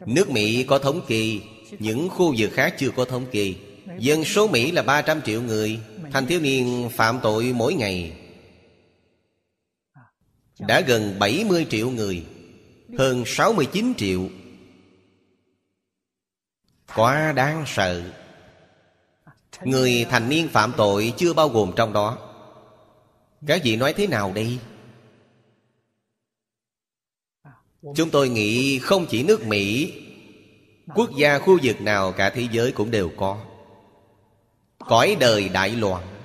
[0.07, 1.39] Nước Mỹ có thống kê,
[1.79, 3.55] Những khu vực khác chưa có thống kê.
[3.99, 5.81] Dân số Mỹ là 300 triệu người.
[6.13, 8.28] Thanh thiếu niên phạm tội mỗi ngày
[10.59, 12.27] đã gần 70 triệu người,
[12.99, 14.21] Hơn 69 triệu.
[16.95, 18.03] Quá đáng sợ.
[19.63, 22.19] Người thành niên phạm tội chưa bao gồm trong đó.
[23.47, 24.59] Các vị nói thế nào đây?
[27.95, 29.93] Chúng tôi nghĩ không chỉ nước Mỹ,
[30.95, 33.39] Quốc gia khu vực nào cả thế giới cũng đều có.
[34.79, 36.18] Cõi đời đại loạn.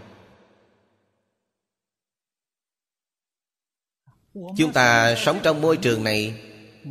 [4.34, 6.42] Chúng ta sống trong môi trường này,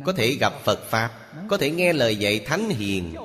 [0.05, 1.11] Có thể gặp Phật Pháp,
[1.47, 3.15] Có thể nghe lời dạy Thánh Hiền.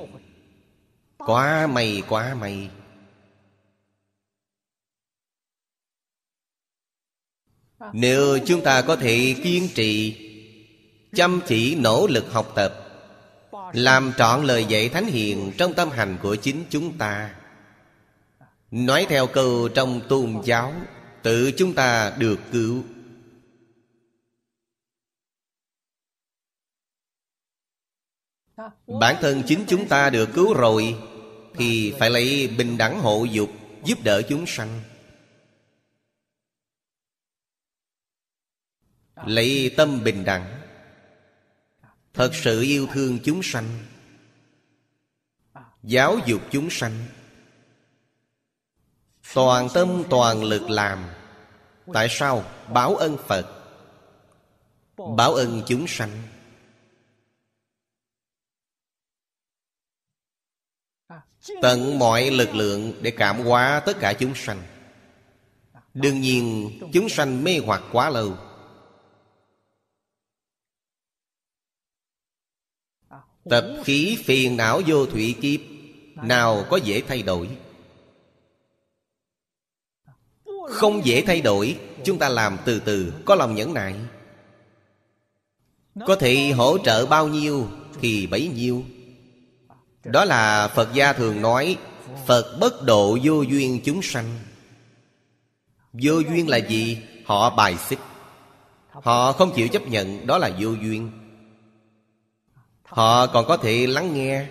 [1.19, 2.69] Quá may quá may.
[7.93, 10.17] Nếu chúng ta có thể kiên trì,
[11.15, 12.75] Chăm chỉ nỗ lực học tập,
[13.73, 17.35] Làm trọn lời dạy Thánh Hiền Trong tâm hành của chính chúng ta,
[18.71, 20.73] Nói theo câu trong tôn giáo,
[21.23, 22.85] Tự chúng ta được cứu.
[29.01, 30.97] Bản thân chính chúng ta được cứu rồi,
[31.55, 33.51] Thì phải lấy bình đẳng hộ dục
[33.85, 34.81] Giúp đỡ chúng sanh.
[39.27, 40.61] Lấy tâm bình đẳng,
[42.15, 43.79] Thật sự yêu thương chúng sanh,
[45.83, 47.05] Giáo dục chúng sanh.
[49.35, 51.05] Toàn tâm, toàn lực làm,
[51.93, 52.45] Tại sao?
[52.73, 53.47] Báo ân Phật?
[55.17, 56.11] Báo ân chúng sanh.
[61.63, 64.63] Tận mọi lực lượng để cảm hóa tất cả chúng sanh.
[65.95, 68.37] Đương nhiên, chúng sanh mê hoặc quá lâu.
[73.51, 75.61] Tập khí phiền não vô thủy kiếp,
[76.23, 77.49] Nào có dễ thay đổi?
[80.69, 83.95] Không dễ thay đổi, Chúng ta làm từ từ, Có lòng nhẫn nại.
[86.07, 87.69] Có thể hỗ trợ bao nhiêu
[88.01, 88.85] Thì bấy nhiêu.
[90.05, 91.77] Đó là Phật gia thường nói,
[92.27, 94.39] Phật bất độ vô duyên chúng sanh.
[95.93, 97.03] Vô duyên là gì?
[97.25, 97.99] Họ bài xích.
[98.91, 101.11] Họ không chịu chấp nhận, Đó là vô duyên.
[102.83, 104.47] Họ còn có thể lắng nghe.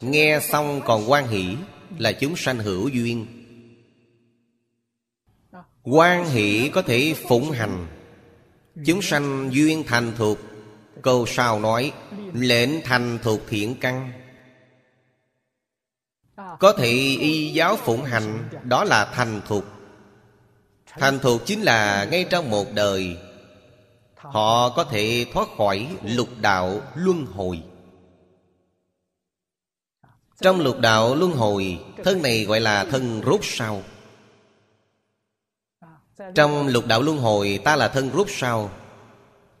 [0.00, 1.56] Nghe xong còn quan hỷ,
[1.98, 3.26] Là chúng sanh hữu duyên.
[5.82, 7.86] Quan hỷ có thể phụng hành.
[8.86, 10.38] Chúng sanh duyên thành thuộc
[11.02, 11.92] Câu sau nói,
[12.32, 14.12] Lệnh thành thuộc thiện căn.
[16.58, 16.90] Có thể
[17.20, 19.64] y giáo phụng hành, Đó là thành thuộc
[20.86, 23.16] Thành thuộc chính là ngay trong một đời.
[24.16, 27.62] Họ có thể thoát khỏi lục đạo luân hồi.
[30.40, 33.82] Trong lục đạo luân hồi, Thân này gọi là thân rốt sau.
[36.34, 38.70] Trong lục đạo luân hồi, ta là thân rốt sau.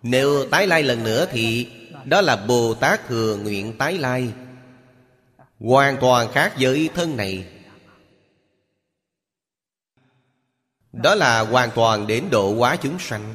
[0.02, 1.68] Nếu tái lai lần nữa thì
[2.04, 4.32] Đó là Bồ Tát thừa nguyện tái lai.
[5.60, 7.46] Hoàn toàn khác với thân này.
[10.92, 13.34] Đó là hoàn toàn đến độ quá chúng sanh.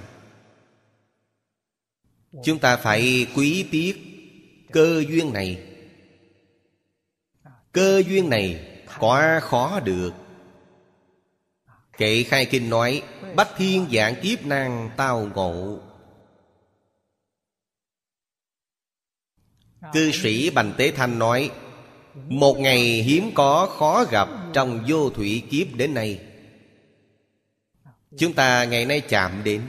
[2.44, 3.98] Chúng ta phải quý tiếc
[4.72, 5.64] cơ duyên này.
[7.72, 8.68] Cơ duyên này
[9.00, 10.12] quá khó được.
[11.98, 13.04] Kệ khai kinh nói,
[13.36, 15.80] Bách thiên dạng kiếp năng tao ngộ.
[19.94, 21.52] Cư sĩ Bành Tế Thanh nói,
[22.28, 26.20] Một ngày hiếm có khó gặp Trong vô thủy kiếp đến nay.
[28.18, 29.62] Chúng ta ngày nay chạm đến.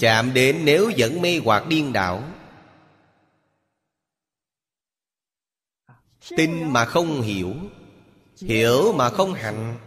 [0.00, 2.22] Chạm đến nếu vẫn mê hoặc điên đảo.
[6.36, 7.54] Tin mà không hiểu
[8.40, 9.78] Hiểu mà không hành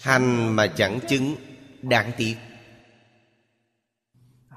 [0.00, 1.36] Hành mà chẳng chứng,
[1.82, 2.36] Đáng tiếc.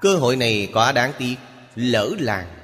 [0.01, 1.35] Cơ hội này quá đáng tiếc,
[1.75, 2.60] Lỡ làng.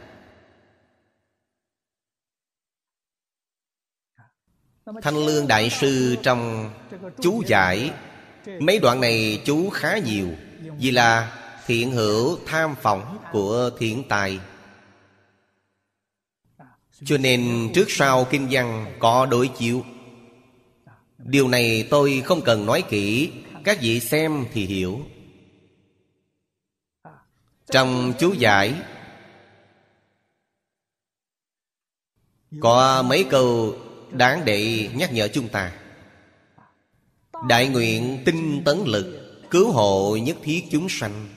[5.01, 6.71] Thanh Lương Đại Sư trong
[7.21, 7.91] chú giải.
[8.59, 10.27] Mấy đoạn này chú khá nhiều,
[10.79, 14.39] Vì là thiện hữu tham phỏng của thiện tài.
[17.05, 19.85] Cho nên trước sau kinh văn có đối chiếu.
[21.17, 23.31] Điều này tôi không cần nói kỹ,
[23.63, 25.01] Các vị xem thì hiểu.
[27.71, 28.73] Trong chú giải,
[32.61, 33.75] Có mấy câu
[34.11, 35.73] đáng để nhắc nhở chúng ta.
[37.47, 41.27] Đại nguyện tinh tấn lực Cứu hộ nhất thiết chúng sanh.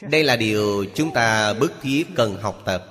[0.00, 2.88] Đây là điều chúng ta bức thiết cần học tập.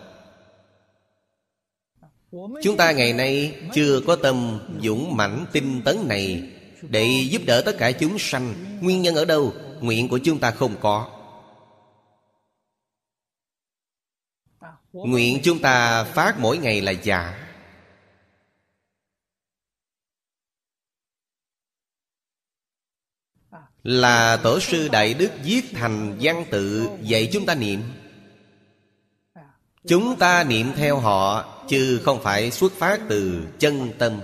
[2.64, 6.50] Chúng ta ngày nay chưa có tâm dũng mãnh tinh tấn này
[6.82, 8.54] Để giúp đỡ tất cả chúng sanh.
[8.82, 9.54] Nguyên nhân ở đâu?
[9.82, 11.20] Nguyện của chúng ta không có.
[14.94, 17.48] Nguyện chúng ta phát mỗi ngày là giả
[23.84, 27.82] Là tổ sư Đại Đức viết thành văn tự dạy chúng ta niệm.
[29.88, 34.22] Chúng ta niệm theo họ Chứ không phải xuất phát từ chân tâm.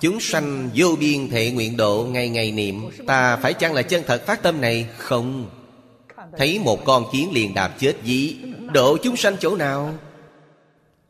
[0.00, 2.90] Chúng sanh vô biên thể nguyện độ ngày ngày niệm.
[3.06, 4.88] Ta phải chăng là chân thật phát tâm này?
[4.98, 5.55] Không
[6.36, 8.36] Thấy một con kiến liền đạp chết dí.
[8.72, 9.94] Độ chúng sanh chỗ nào?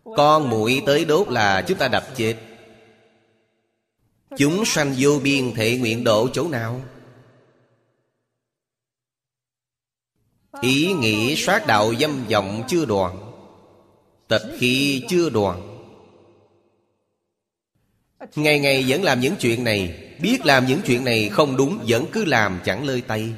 [0.04, 2.36] Con muội tới đốt là chúng ta đập chết.
[4.38, 6.80] Chúng sanh vô biên thể nguyện độ chỗ nào?
[10.60, 13.32] Ý nghĩ soát đạo dâm vọng chưa đoạn.
[14.28, 15.76] Tịch khí chưa đoạn.
[18.36, 22.04] Ngày ngày vẫn làm những chuyện này Biết làm những chuyện này không đúng Vẫn
[22.12, 23.32] cứ làm chẳng lơi tay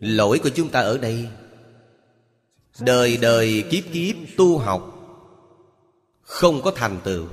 [0.00, 1.28] Lỗi của chúng ta ở đây.
[2.80, 4.96] Đời đời kiếp kiếp tu học.
[6.22, 7.26] Không có thành tựu.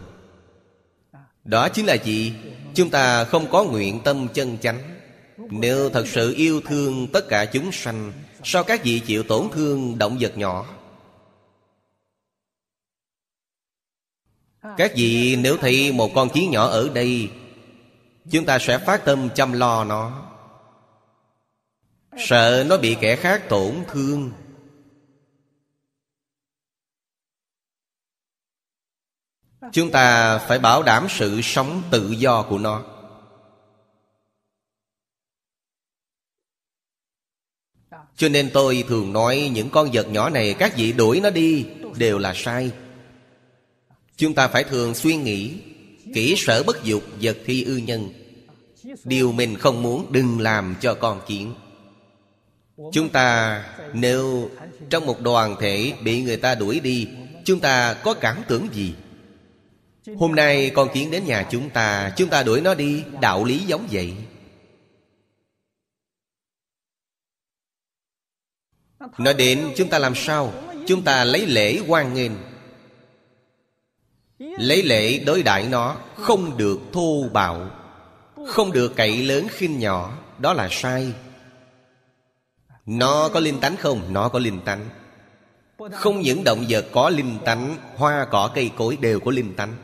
[1.44, 2.34] Đó chính là gì?
[2.76, 5.00] Chúng ta không có nguyện tâm chân chánh.
[5.38, 8.14] Nếu thật sự yêu thương tất cả chúng sanh,
[8.44, 10.66] Sao các vị chịu tổn thương động vật nhỏ?
[14.78, 17.30] Các vị nếu thấy một con kiến nhỏ ở đây,
[18.32, 20.27] Chúng ta sẽ phát tâm chăm lo nó.
[22.18, 24.32] Sợ nó bị kẻ khác tổn thương.
[29.72, 32.84] Chúng ta phải bảo đảm sự sống tự do của nó.
[38.16, 41.66] Cho nên tôi thường nói những con vật nhỏ này, Các vị đuổi nó đi,
[41.98, 42.72] Đều là sai.
[44.16, 45.62] Chúng ta phải thường suy nghĩ,
[46.14, 48.10] Kỹ sở bất dục vật thi ư nhân.
[49.04, 51.54] Điều mình không muốn đừng làm cho con kiến.
[52.78, 53.64] Chúng ta
[53.94, 54.50] nếu
[54.90, 57.08] trong một đoàn thể bị người ta đuổi đi,
[57.46, 58.94] Chúng ta có cảm tưởng gì?
[60.18, 63.60] Hôm nay con kiến đến nhà chúng ta Chúng ta đuổi nó đi, Đạo lý
[63.60, 64.14] giống vậy.
[69.18, 70.54] Nó đến chúng ta làm sao?
[70.88, 72.32] Chúng ta lấy lễ quan nghênh.
[74.40, 77.70] Lấy lễ đối đãi nó, Không được thô bạo,
[78.48, 81.14] Không được cậy lớn khinh nhỏ, Đó là sai.
[82.88, 84.14] Nó có linh tánh không?
[84.14, 84.90] Nó có linh tánh.
[85.92, 89.76] Không những động vật có linh tánh, Hoa, cỏ, cây cối đều có linh tánh.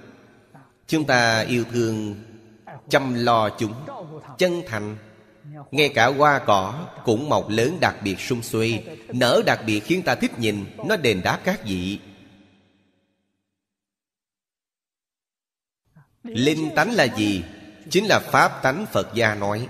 [0.87, 2.15] Chúng ta yêu thương,
[2.89, 3.73] Chăm lo chúng,
[4.37, 4.97] Chân thành.
[5.71, 10.01] Ngay cả hoa, cỏ cũng mọc lớn đặc biệt sung xuê, Nở đặc biệt khiến
[10.01, 11.99] ta thích nhìn, Nó đền đáp các vị.
[16.23, 17.43] Linh tánh là gì?
[17.89, 19.67] Chính là Pháp tánh Phật gia nói.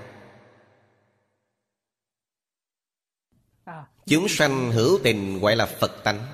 [4.05, 6.27] Chúng sanh hữu tình gọi là Phật tánh.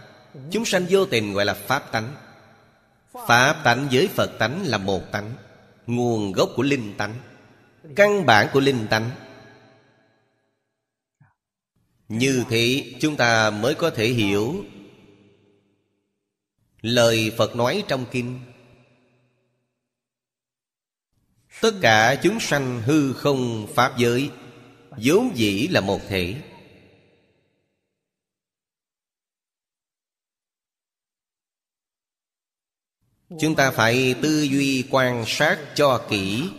[0.52, 2.16] Chúng sanh vô tình gọi là Pháp tánh.
[3.28, 5.34] Pháp tánh với Phật tánh là một tánh,
[5.88, 7.14] Nguồn gốc của linh tánh,
[7.96, 9.10] Căn bản của linh tánh.
[12.10, 14.66] Như thế chúng ta mới có thể hiểu
[16.82, 18.40] Lời Phật nói trong kinh.
[21.62, 24.30] Tất cả chúng sanh hư không Pháp giới
[24.98, 26.36] vốn dĩ là một thể.
[33.40, 36.50] Chúng ta phải tư duy quan sát cho kỹ.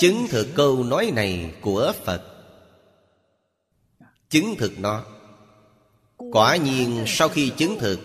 [0.00, 2.22] Chứng thực câu nói này của Phật.
[4.30, 5.04] Chứng thực nó.
[6.16, 8.00] Quả nhiên sau khi chứng thực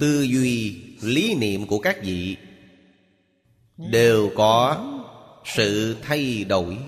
[0.00, 2.36] Tư duy, lý niệm của các vị
[3.76, 4.84] Đều có
[5.44, 6.78] sự thay đổi.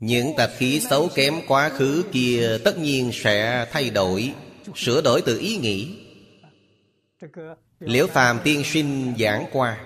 [0.00, 4.34] Những tạp khí xấu kém quá khứ kia Tất nhiên sẽ thay đổi,
[4.76, 5.98] Sửa đổi từ ý nghĩ.
[7.80, 9.80] Liễu phàm tiên sinh giảng qua,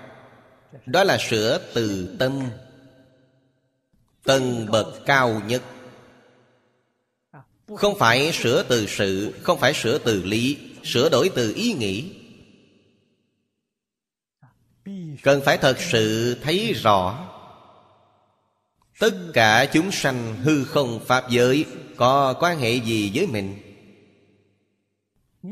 [0.86, 2.42] Đó là sửa từ tâm.
[4.24, 5.62] Tầng bậc cao nhất.
[7.76, 12.12] Không phải sửa từ sự, Không phải sửa từ lý, Sửa đổi từ ý nghĩ.
[15.22, 17.33] Cần phải thật sự thấy rõ
[18.98, 21.64] Tất cả chúng sanh hư không Pháp giới
[21.96, 23.58] Có quan hệ gì với mình?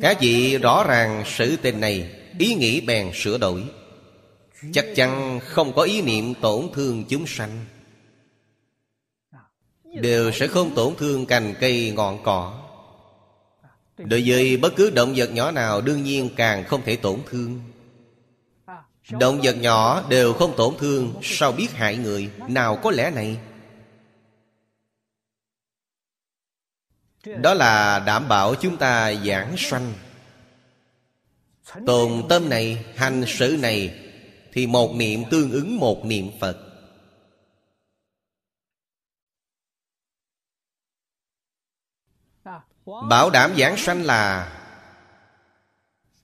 [0.01, 3.62] Các vị rõ ràng sự tình này, Ý nghĩ bèn sửa đổi.
[4.72, 7.64] Chắc chắn không có ý niệm tổn thương chúng sanh.
[9.84, 12.62] Đều sẽ không tổn thương cành cây ngọn cỏ.
[13.99, 17.61] Đối với bất cứ động vật nhỏ nào, Đương nhiên càng không thể tổn thương.
[19.20, 22.30] Động vật nhỏ đều không tổn thương Sao biết hại người?
[22.48, 23.38] Nào có lẽ này.
[27.24, 29.92] Đó là đảm bảo chúng ta giảng sanh.
[31.86, 33.98] Tồn tâm này, hành sự này
[34.52, 36.58] Thì một niệm tương ứng một niệm Phật.
[43.08, 44.52] Bảo đảm giảng sanh là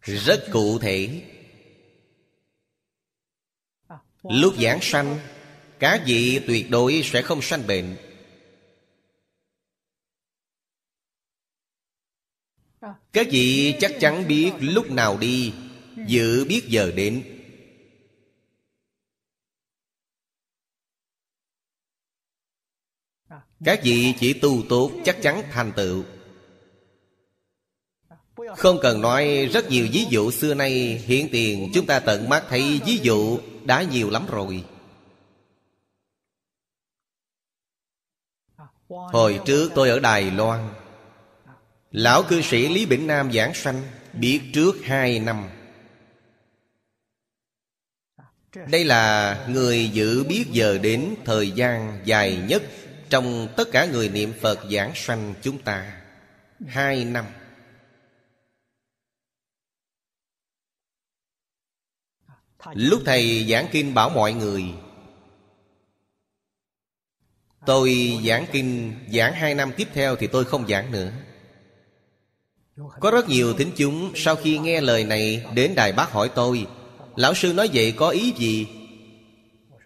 [0.02, 1.22] Rất cụ thể.
[4.22, 5.18] Lúc giảng sanh
[5.78, 7.96] Các vị tuyệt đối sẽ không sanh bệnh.
[13.12, 15.52] Các vị chắc chắn biết lúc nào đi
[16.06, 17.34] Dự biết giờ đến.
[23.64, 26.04] Các vị chỉ tu tốt, chắc chắn thành tựu.
[28.56, 32.44] Không cần nói rất nhiều ví dụ xưa nay, Hiện tiền chúng ta tận mắt
[32.48, 34.64] thấy ví dụ đã nhiều lắm rồi.
[38.88, 40.68] Hồi trước tôi ở Đài Loan,
[41.90, 43.82] Lão cư sĩ Lý Bỉnh Nam giảng sanh,
[44.12, 45.48] Biết trước hai năm.
[48.70, 52.62] Đây là người giữ biết giờ đến thời gian dài nhất
[53.10, 56.00] Trong tất cả người niệm Phật giảng sanh chúng ta.
[56.66, 57.24] Hai năm.
[62.74, 64.64] Lúc thầy giảng kinh bảo mọi người,
[67.66, 71.10] Tôi giảng kinh, giảng hai năm tiếp theo thì tôi không giảng nữa
[73.00, 76.66] Có rất nhiều thính chúng sau khi nghe lời này đến Đài Bác hỏi tôi,
[77.16, 78.66] Lão sư nói vậy có ý gì?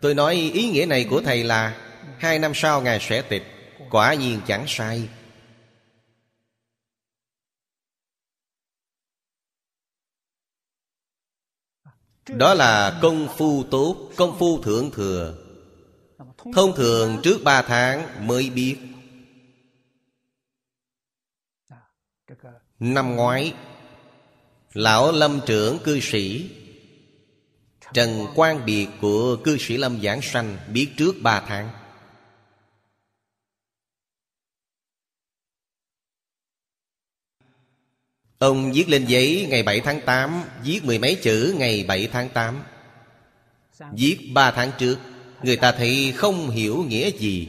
[0.00, 1.76] Tôi nói, ý nghĩa này của thầy là
[2.18, 3.42] Hai năm sau Ngài sẽ tịch,
[3.90, 5.08] Quả nhiên chẳng sai
[12.28, 15.34] Đó là công phu tốt, Công phu thượng thừa.
[16.54, 18.76] Thông thường trước ba tháng mới biết.
[22.78, 23.54] Năm ngoái,
[24.72, 26.50] Lão lâm trưởng cư sĩ
[27.94, 31.70] Trần quan biệt của cư sĩ lâm giảng sanh Biết trước ba tháng.
[38.42, 42.28] Ông viết lên giấy ngày 7 tháng 8 Viết mười mấy chữ ngày 7 tháng
[42.28, 42.64] 8
[43.92, 44.98] Viết ba tháng trước,
[45.42, 47.48] Người ta thấy không hiểu nghĩa gì.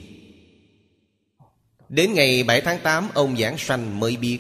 [1.90, 4.40] Đến ngày 7 tháng 8 Ông giảng sanh mới biết.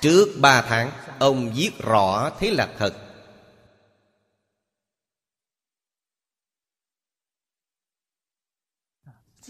[0.00, 2.94] Trước ba tháng, Ông viết rõ thế là thật.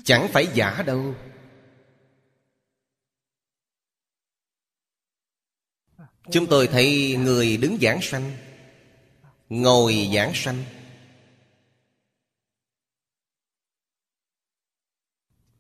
[0.05, 1.15] Chẳng phải giả đâu.
[6.31, 8.37] Chúng tôi thấy người đứng giảng sanh,
[9.49, 10.65] Ngồi giảng sanh.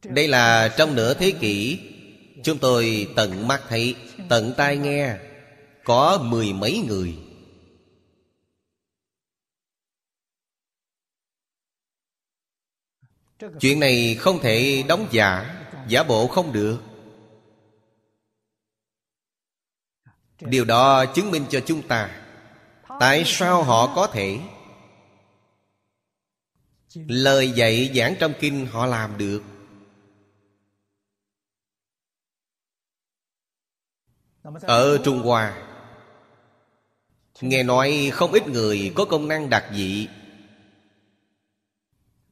[0.04, 1.80] Đây là trong nửa thế kỷ,
[2.44, 3.96] Chúng tôi tận mắt thấy,
[4.28, 5.16] Tận tai nghe,
[5.84, 7.16] Có mười mấy người.
[13.60, 15.58] Chuyện này không thể đóng giả
[15.88, 16.91] Giả bộ không được.
[20.44, 22.22] Điều đó chứng minh cho chúng ta
[23.00, 24.38] Tại sao họ có thể.
[26.94, 29.42] Lời dạy giảng trong kinh họ làm được.
[34.62, 35.68] Ở Trung Hoa,
[37.40, 40.08] Nghe nói không ít người có công năng đặc dị.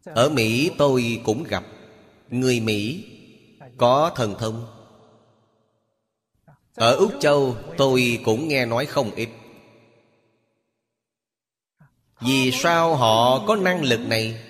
[0.05, 1.65] Ở Mỹ tôi cũng gặp
[2.29, 3.05] Người Mỹ
[3.77, 4.80] có thần thông.
[6.75, 9.29] Ở Úc Châu, tôi cũng nghe nói không ít.
[12.21, 14.47] Vì sao họ có năng lực này?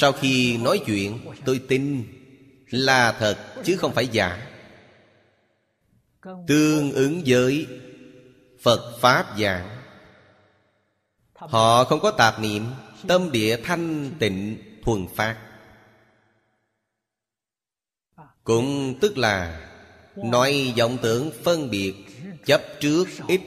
[0.00, 2.04] Sau khi nói chuyện, tôi tin
[2.70, 4.50] là thật, chứ không phải giả.
[6.46, 7.66] Tương ứng với
[8.62, 9.83] Phật Pháp giảng
[11.48, 12.64] Họ không có tạp niệm,
[13.08, 15.36] Tâm địa thanh tịnh, thuần phát.
[18.44, 19.60] Cũng tức là
[20.16, 21.94] Nói vọng tưởng phân biệt,
[22.44, 23.40] Chấp trước ít.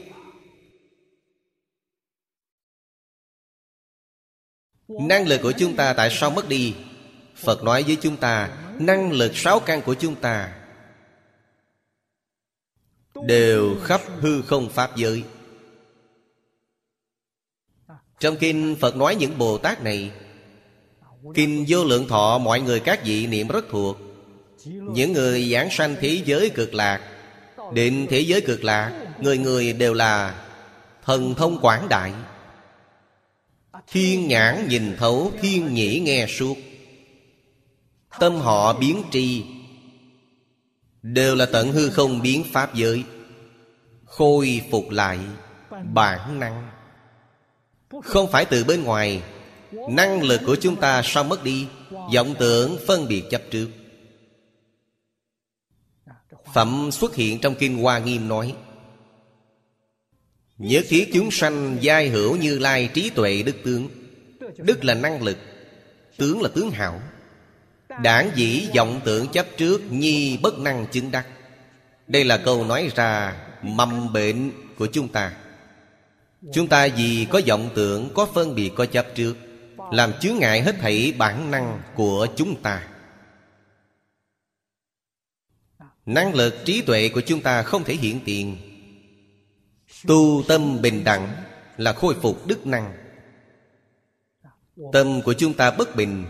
[4.87, 6.75] Năng lực của chúng ta tại sao mất đi?
[7.35, 10.57] Phật nói với chúng ta, Năng lực sáu căn của chúng ta
[13.25, 15.23] Đều khắp hư không Pháp giới.
[18.19, 20.11] Trong kinh, Phật nói những Bồ Tát này,
[21.33, 23.97] Kinh vô lượng thọ, mọi người các vị niệm rất thuộc.
[24.65, 27.01] Những người giảng sanh thế giới cực lạc
[27.73, 30.43] Định thế giới cực lạc, Người người đều là
[31.05, 32.13] Thần thông quảng đại.
[33.87, 36.57] Thiên nhãn nhìn thấu, Thiên nhĩ nghe suốt.
[38.19, 39.43] Tâm họ biến tri,
[41.01, 43.03] Đều là tận hư không biến pháp giới.
[44.05, 45.19] Khôi phục lại
[45.93, 46.76] bản năng.
[48.03, 49.21] Không phải từ bên ngoài.
[49.89, 51.67] Năng lực của chúng ta sao mất đi?
[52.15, 53.67] Vọng tưởng phân biệt chấp trước.
[56.53, 58.55] Phẩm xuất hiện trong Kinh Hoa Nghiêm nói
[60.57, 63.89] nhớ thiết chúng sanh giai hữu như lai trí tuệ đức tướng.
[64.57, 65.37] Đức là năng lực,
[66.17, 67.01] Tướng là tướng hảo.
[68.03, 71.27] Đảng dĩ vọng tưởng chấp trước, Nhi bất năng chứng đắc.
[72.07, 75.33] Đây là câu nói ra Mầm bệnh của chúng ta.
[76.53, 79.37] Chúng ta vì có vọng tưởng, Có phân biệt, có chấp trước,
[79.91, 82.87] Làm chướng ngại hết thảy bản năng của chúng ta.
[86.05, 88.57] Năng lực trí tuệ của chúng ta không thể hiện tiền.
[90.07, 91.27] Tu tâm bình đẳng
[91.77, 92.97] Là khôi phục đức năng.
[94.93, 96.25] Tâm của chúng ta bất bình.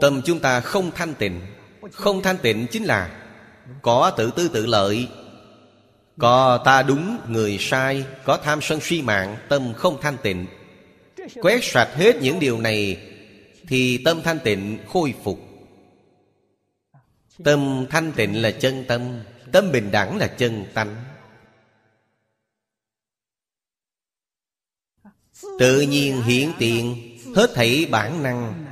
[0.00, 1.40] Tâm chúng ta không thanh tịnh.
[1.92, 3.24] Không thanh tịnh chính là
[3.82, 5.08] Có tự tư tự lợi
[6.18, 10.46] có ta đúng, người sai, Có tham sân suy mạng, Tâm không thanh tịnh.
[11.34, 13.08] Quét sạch hết những điều này,
[13.68, 15.40] Thì tâm thanh tịnh khôi phục.
[17.44, 19.20] Tâm thanh tịnh là chân tâm
[19.52, 21.04] Tâm bình đẳng là chân tánh.
[25.58, 28.66] Tự nhiên hiển tiện, Hết thảy bản năng,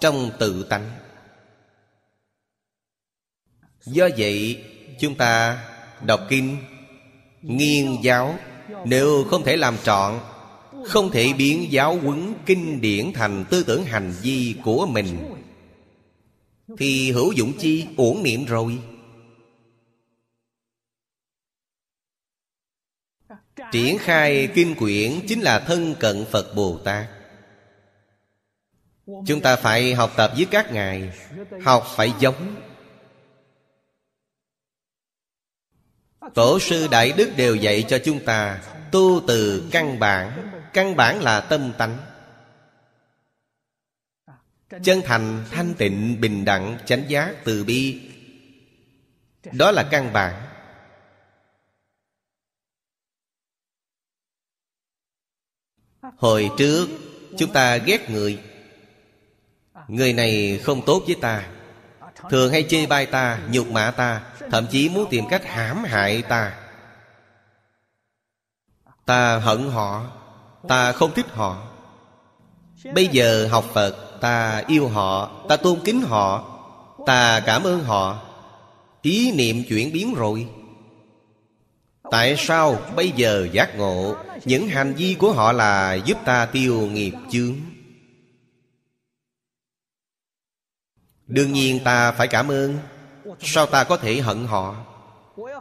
[0.00, 0.90] Trong tự tánh.
[3.84, 4.64] Do vậy,
[5.00, 5.64] chúng ta
[6.02, 6.56] đọc kinh.
[7.42, 8.38] Nghiên giáo.
[8.84, 10.14] Nếu không thể làm trọn,
[10.84, 15.18] Không thể biến giáo huấn kinh điển thành tư tưởng hành vi của mình,
[16.78, 18.78] Thì hữu dụng chi uổng niệm rồi?
[23.72, 27.06] Triển khai kinh quyển chính là thân cận Phật Bồ Tát.
[29.26, 31.10] Chúng ta phải học tập với các ngài,
[31.64, 32.56] Học phải giống.
[36.34, 38.60] Tổ sư Đại Đức đều dạy cho chúng ta
[38.92, 40.50] Tu từ căn bản.
[40.72, 41.98] Căn bản là tâm tánh.
[44.82, 48.10] Chân thành, thanh tịnh, bình đẳng, chánh giác, từ bi.
[49.52, 50.44] Đó là căn bản.
[56.16, 56.88] Hồi trước
[57.38, 58.40] chúng ta ghét người.
[59.88, 61.57] Người này không tốt với ta.
[62.30, 66.22] Thường hay chê bai ta, nhục mạ ta Thậm chí muốn tìm cách hãm hại
[66.22, 66.52] ta.
[69.06, 70.02] Ta hận họ
[70.68, 71.62] Ta không thích họ.
[72.94, 76.44] Bây giờ học Phật Ta yêu họ Ta tôn kính họ
[77.06, 78.22] Ta cảm ơn họ.
[79.02, 80.48] Ý niệm chuyển biến rồi.
[82.10, 86.80] Tại sao bây giờ giác ngộ Những hành vi của họ là giúp ta tiêu
[86.80, 87.54] nghiệp chướng?
[91.28, 92.78] Đương nhiên ta phải cảm ơn.
[93.40, 94.84] Sao ta có thể hận họ?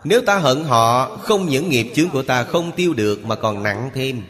[0.03, 3.63] Nếu ta hận họ, Không những nghiệp chướng của ta không tiêu được Mà còn
[3.63, 4.21] nặng thêm.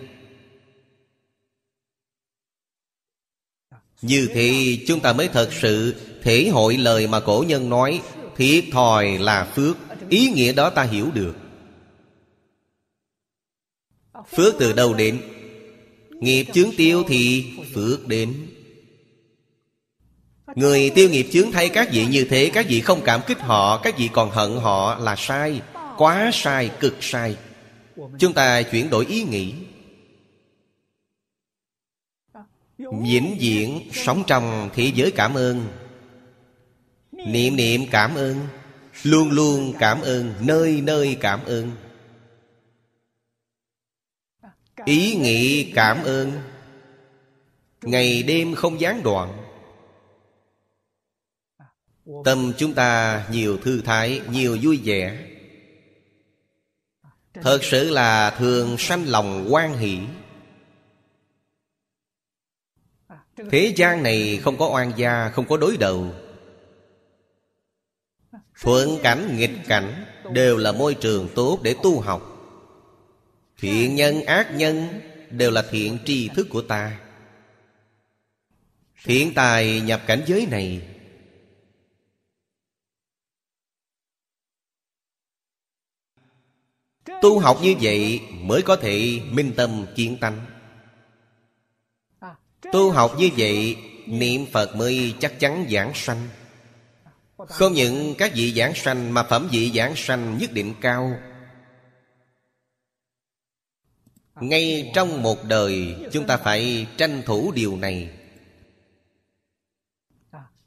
[4.01, 8.01] Như thế, chúng ta mới thật sự Thể hội lời mà cổ nhân nói
[8.37, 9.77] Thiệt thòi là phước.
[10.09, 11.35] Ý nghĩa đó ta hiểu được.
[14.35, 15.21] Phước từ đâu đến?
[16.09, 18.47] Nghiệp chướng tiêu thì phước đến.
[20.57, 23.81] Người tiêu nghiệp chướng thay các vị như thế Các vị không cảm kích họ
[23.83, 25.61] Các vị còn hận họ là sai
[25.97, 27.37] Quá sai, cực sai.
[28.19, 29.53] Chúng ta chuyển đổi ý nghĩ.
[32.77, 35.67] Vĩnh viễn sống trong thế giới cảm ơn.
[37.11, 38.47] Niệm niệm cảm ơn
[39.03, 41.71] luôn luôn cảm ơn nơi nơi cảm ơn.
[44.85, 46.31] Ý nghĩ cảm ơn.
[47.81, 49.36] Ngày đêm không gián đoạn
[52.25, 55.27] tâm chúng ta nhiều thư thái, nhiều vui vẻ.
[57.33, 59.99] Thật sự là thường sanh lòng quan hỷ.
[63.51, 66.13] Thế gian này không có oan gia, không có đối đầu.
[68.61, 72.33] Thuận cảnh, nghịch cảnh đều là môi trường tốt để tu học.
[73.57, 74.87] Thiện nhân, ác nhân
[75.29, 76.99] đều là thiện tri thức của ta.
[79.03, 80.81] Thiện tài nhập cảnh giới này
[87.21, 90.45] tu học như vậy mới có thể minh tâm kiến tánh.
[92.71, 96.27] Tu học như vậy, niệm phật mới chắc chắn giảng sanh.
[97.37, 101.11] Không những các vị giảng sanh Mà phẩm vị giảng sanh nhất định cao.
[104.41, 108.09] Ngay trong một đời, Chúng ta phải tranh thủ điều này.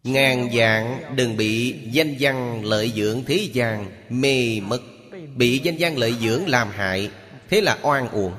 [0.05, 4.81] Ngàn dạng đừng bị danh văn lợi dưỡng thế gian Mê mất.
[5.37, 7.11] Bị danh văn lợi dưỡng làm hại,
[7.51, 8.35] Thế là oan uổng.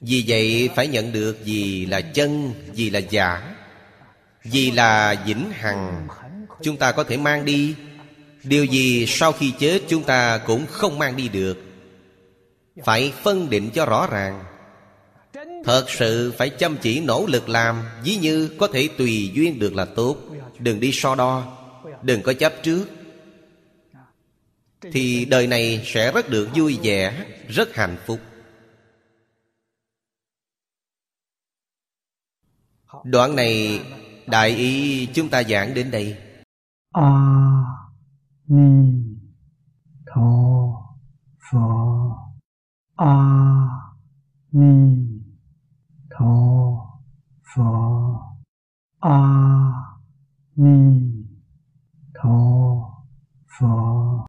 [0.00, 3.54] Vì vậy phải nhận được gì là chân Gì là giả
[4.44, 6.08] Gì là vĩnh hằng
[6.62, 7.74] Chúng ta có thể mang đi.
[8.44, 11.58] Điều gì sau khi chết chúng ta cũng không mang đi được.
[12.84, 14.44] Phải phân định cho rõ ràng.
[15.64, 19.74] Thật sự phải chăm chỉ nỗ lực làm, Ví như có thể tùy duyên được
[19.74, 20.16] là tốt.
[20.58, 21.56] Đừng đi so đo,
[22.02, 22.86] Đừng có chấp trước
[24.92, 28.20] thì đời này sẽ rất được vui vẻ, rất hạnh phúc.
[33.04, 33.80] Đoạn này,
[34.26, 36.16] đại ý chúng ta giảng đến đây.
[36.92, 37.64] A
[38.46, 38.92] ni
[40.06, 40.42] tho
[41.50, 42.16] pho.
[42.96, 43.16] A
[44.52, 44.96] ni
[46.10, 46.34] tho
[47.54, 47.94] pho.
[49.00, 49.20] a
[50.56, 51.00] ni
[52.14, 52.30] tho
[53.58, 54.14] pho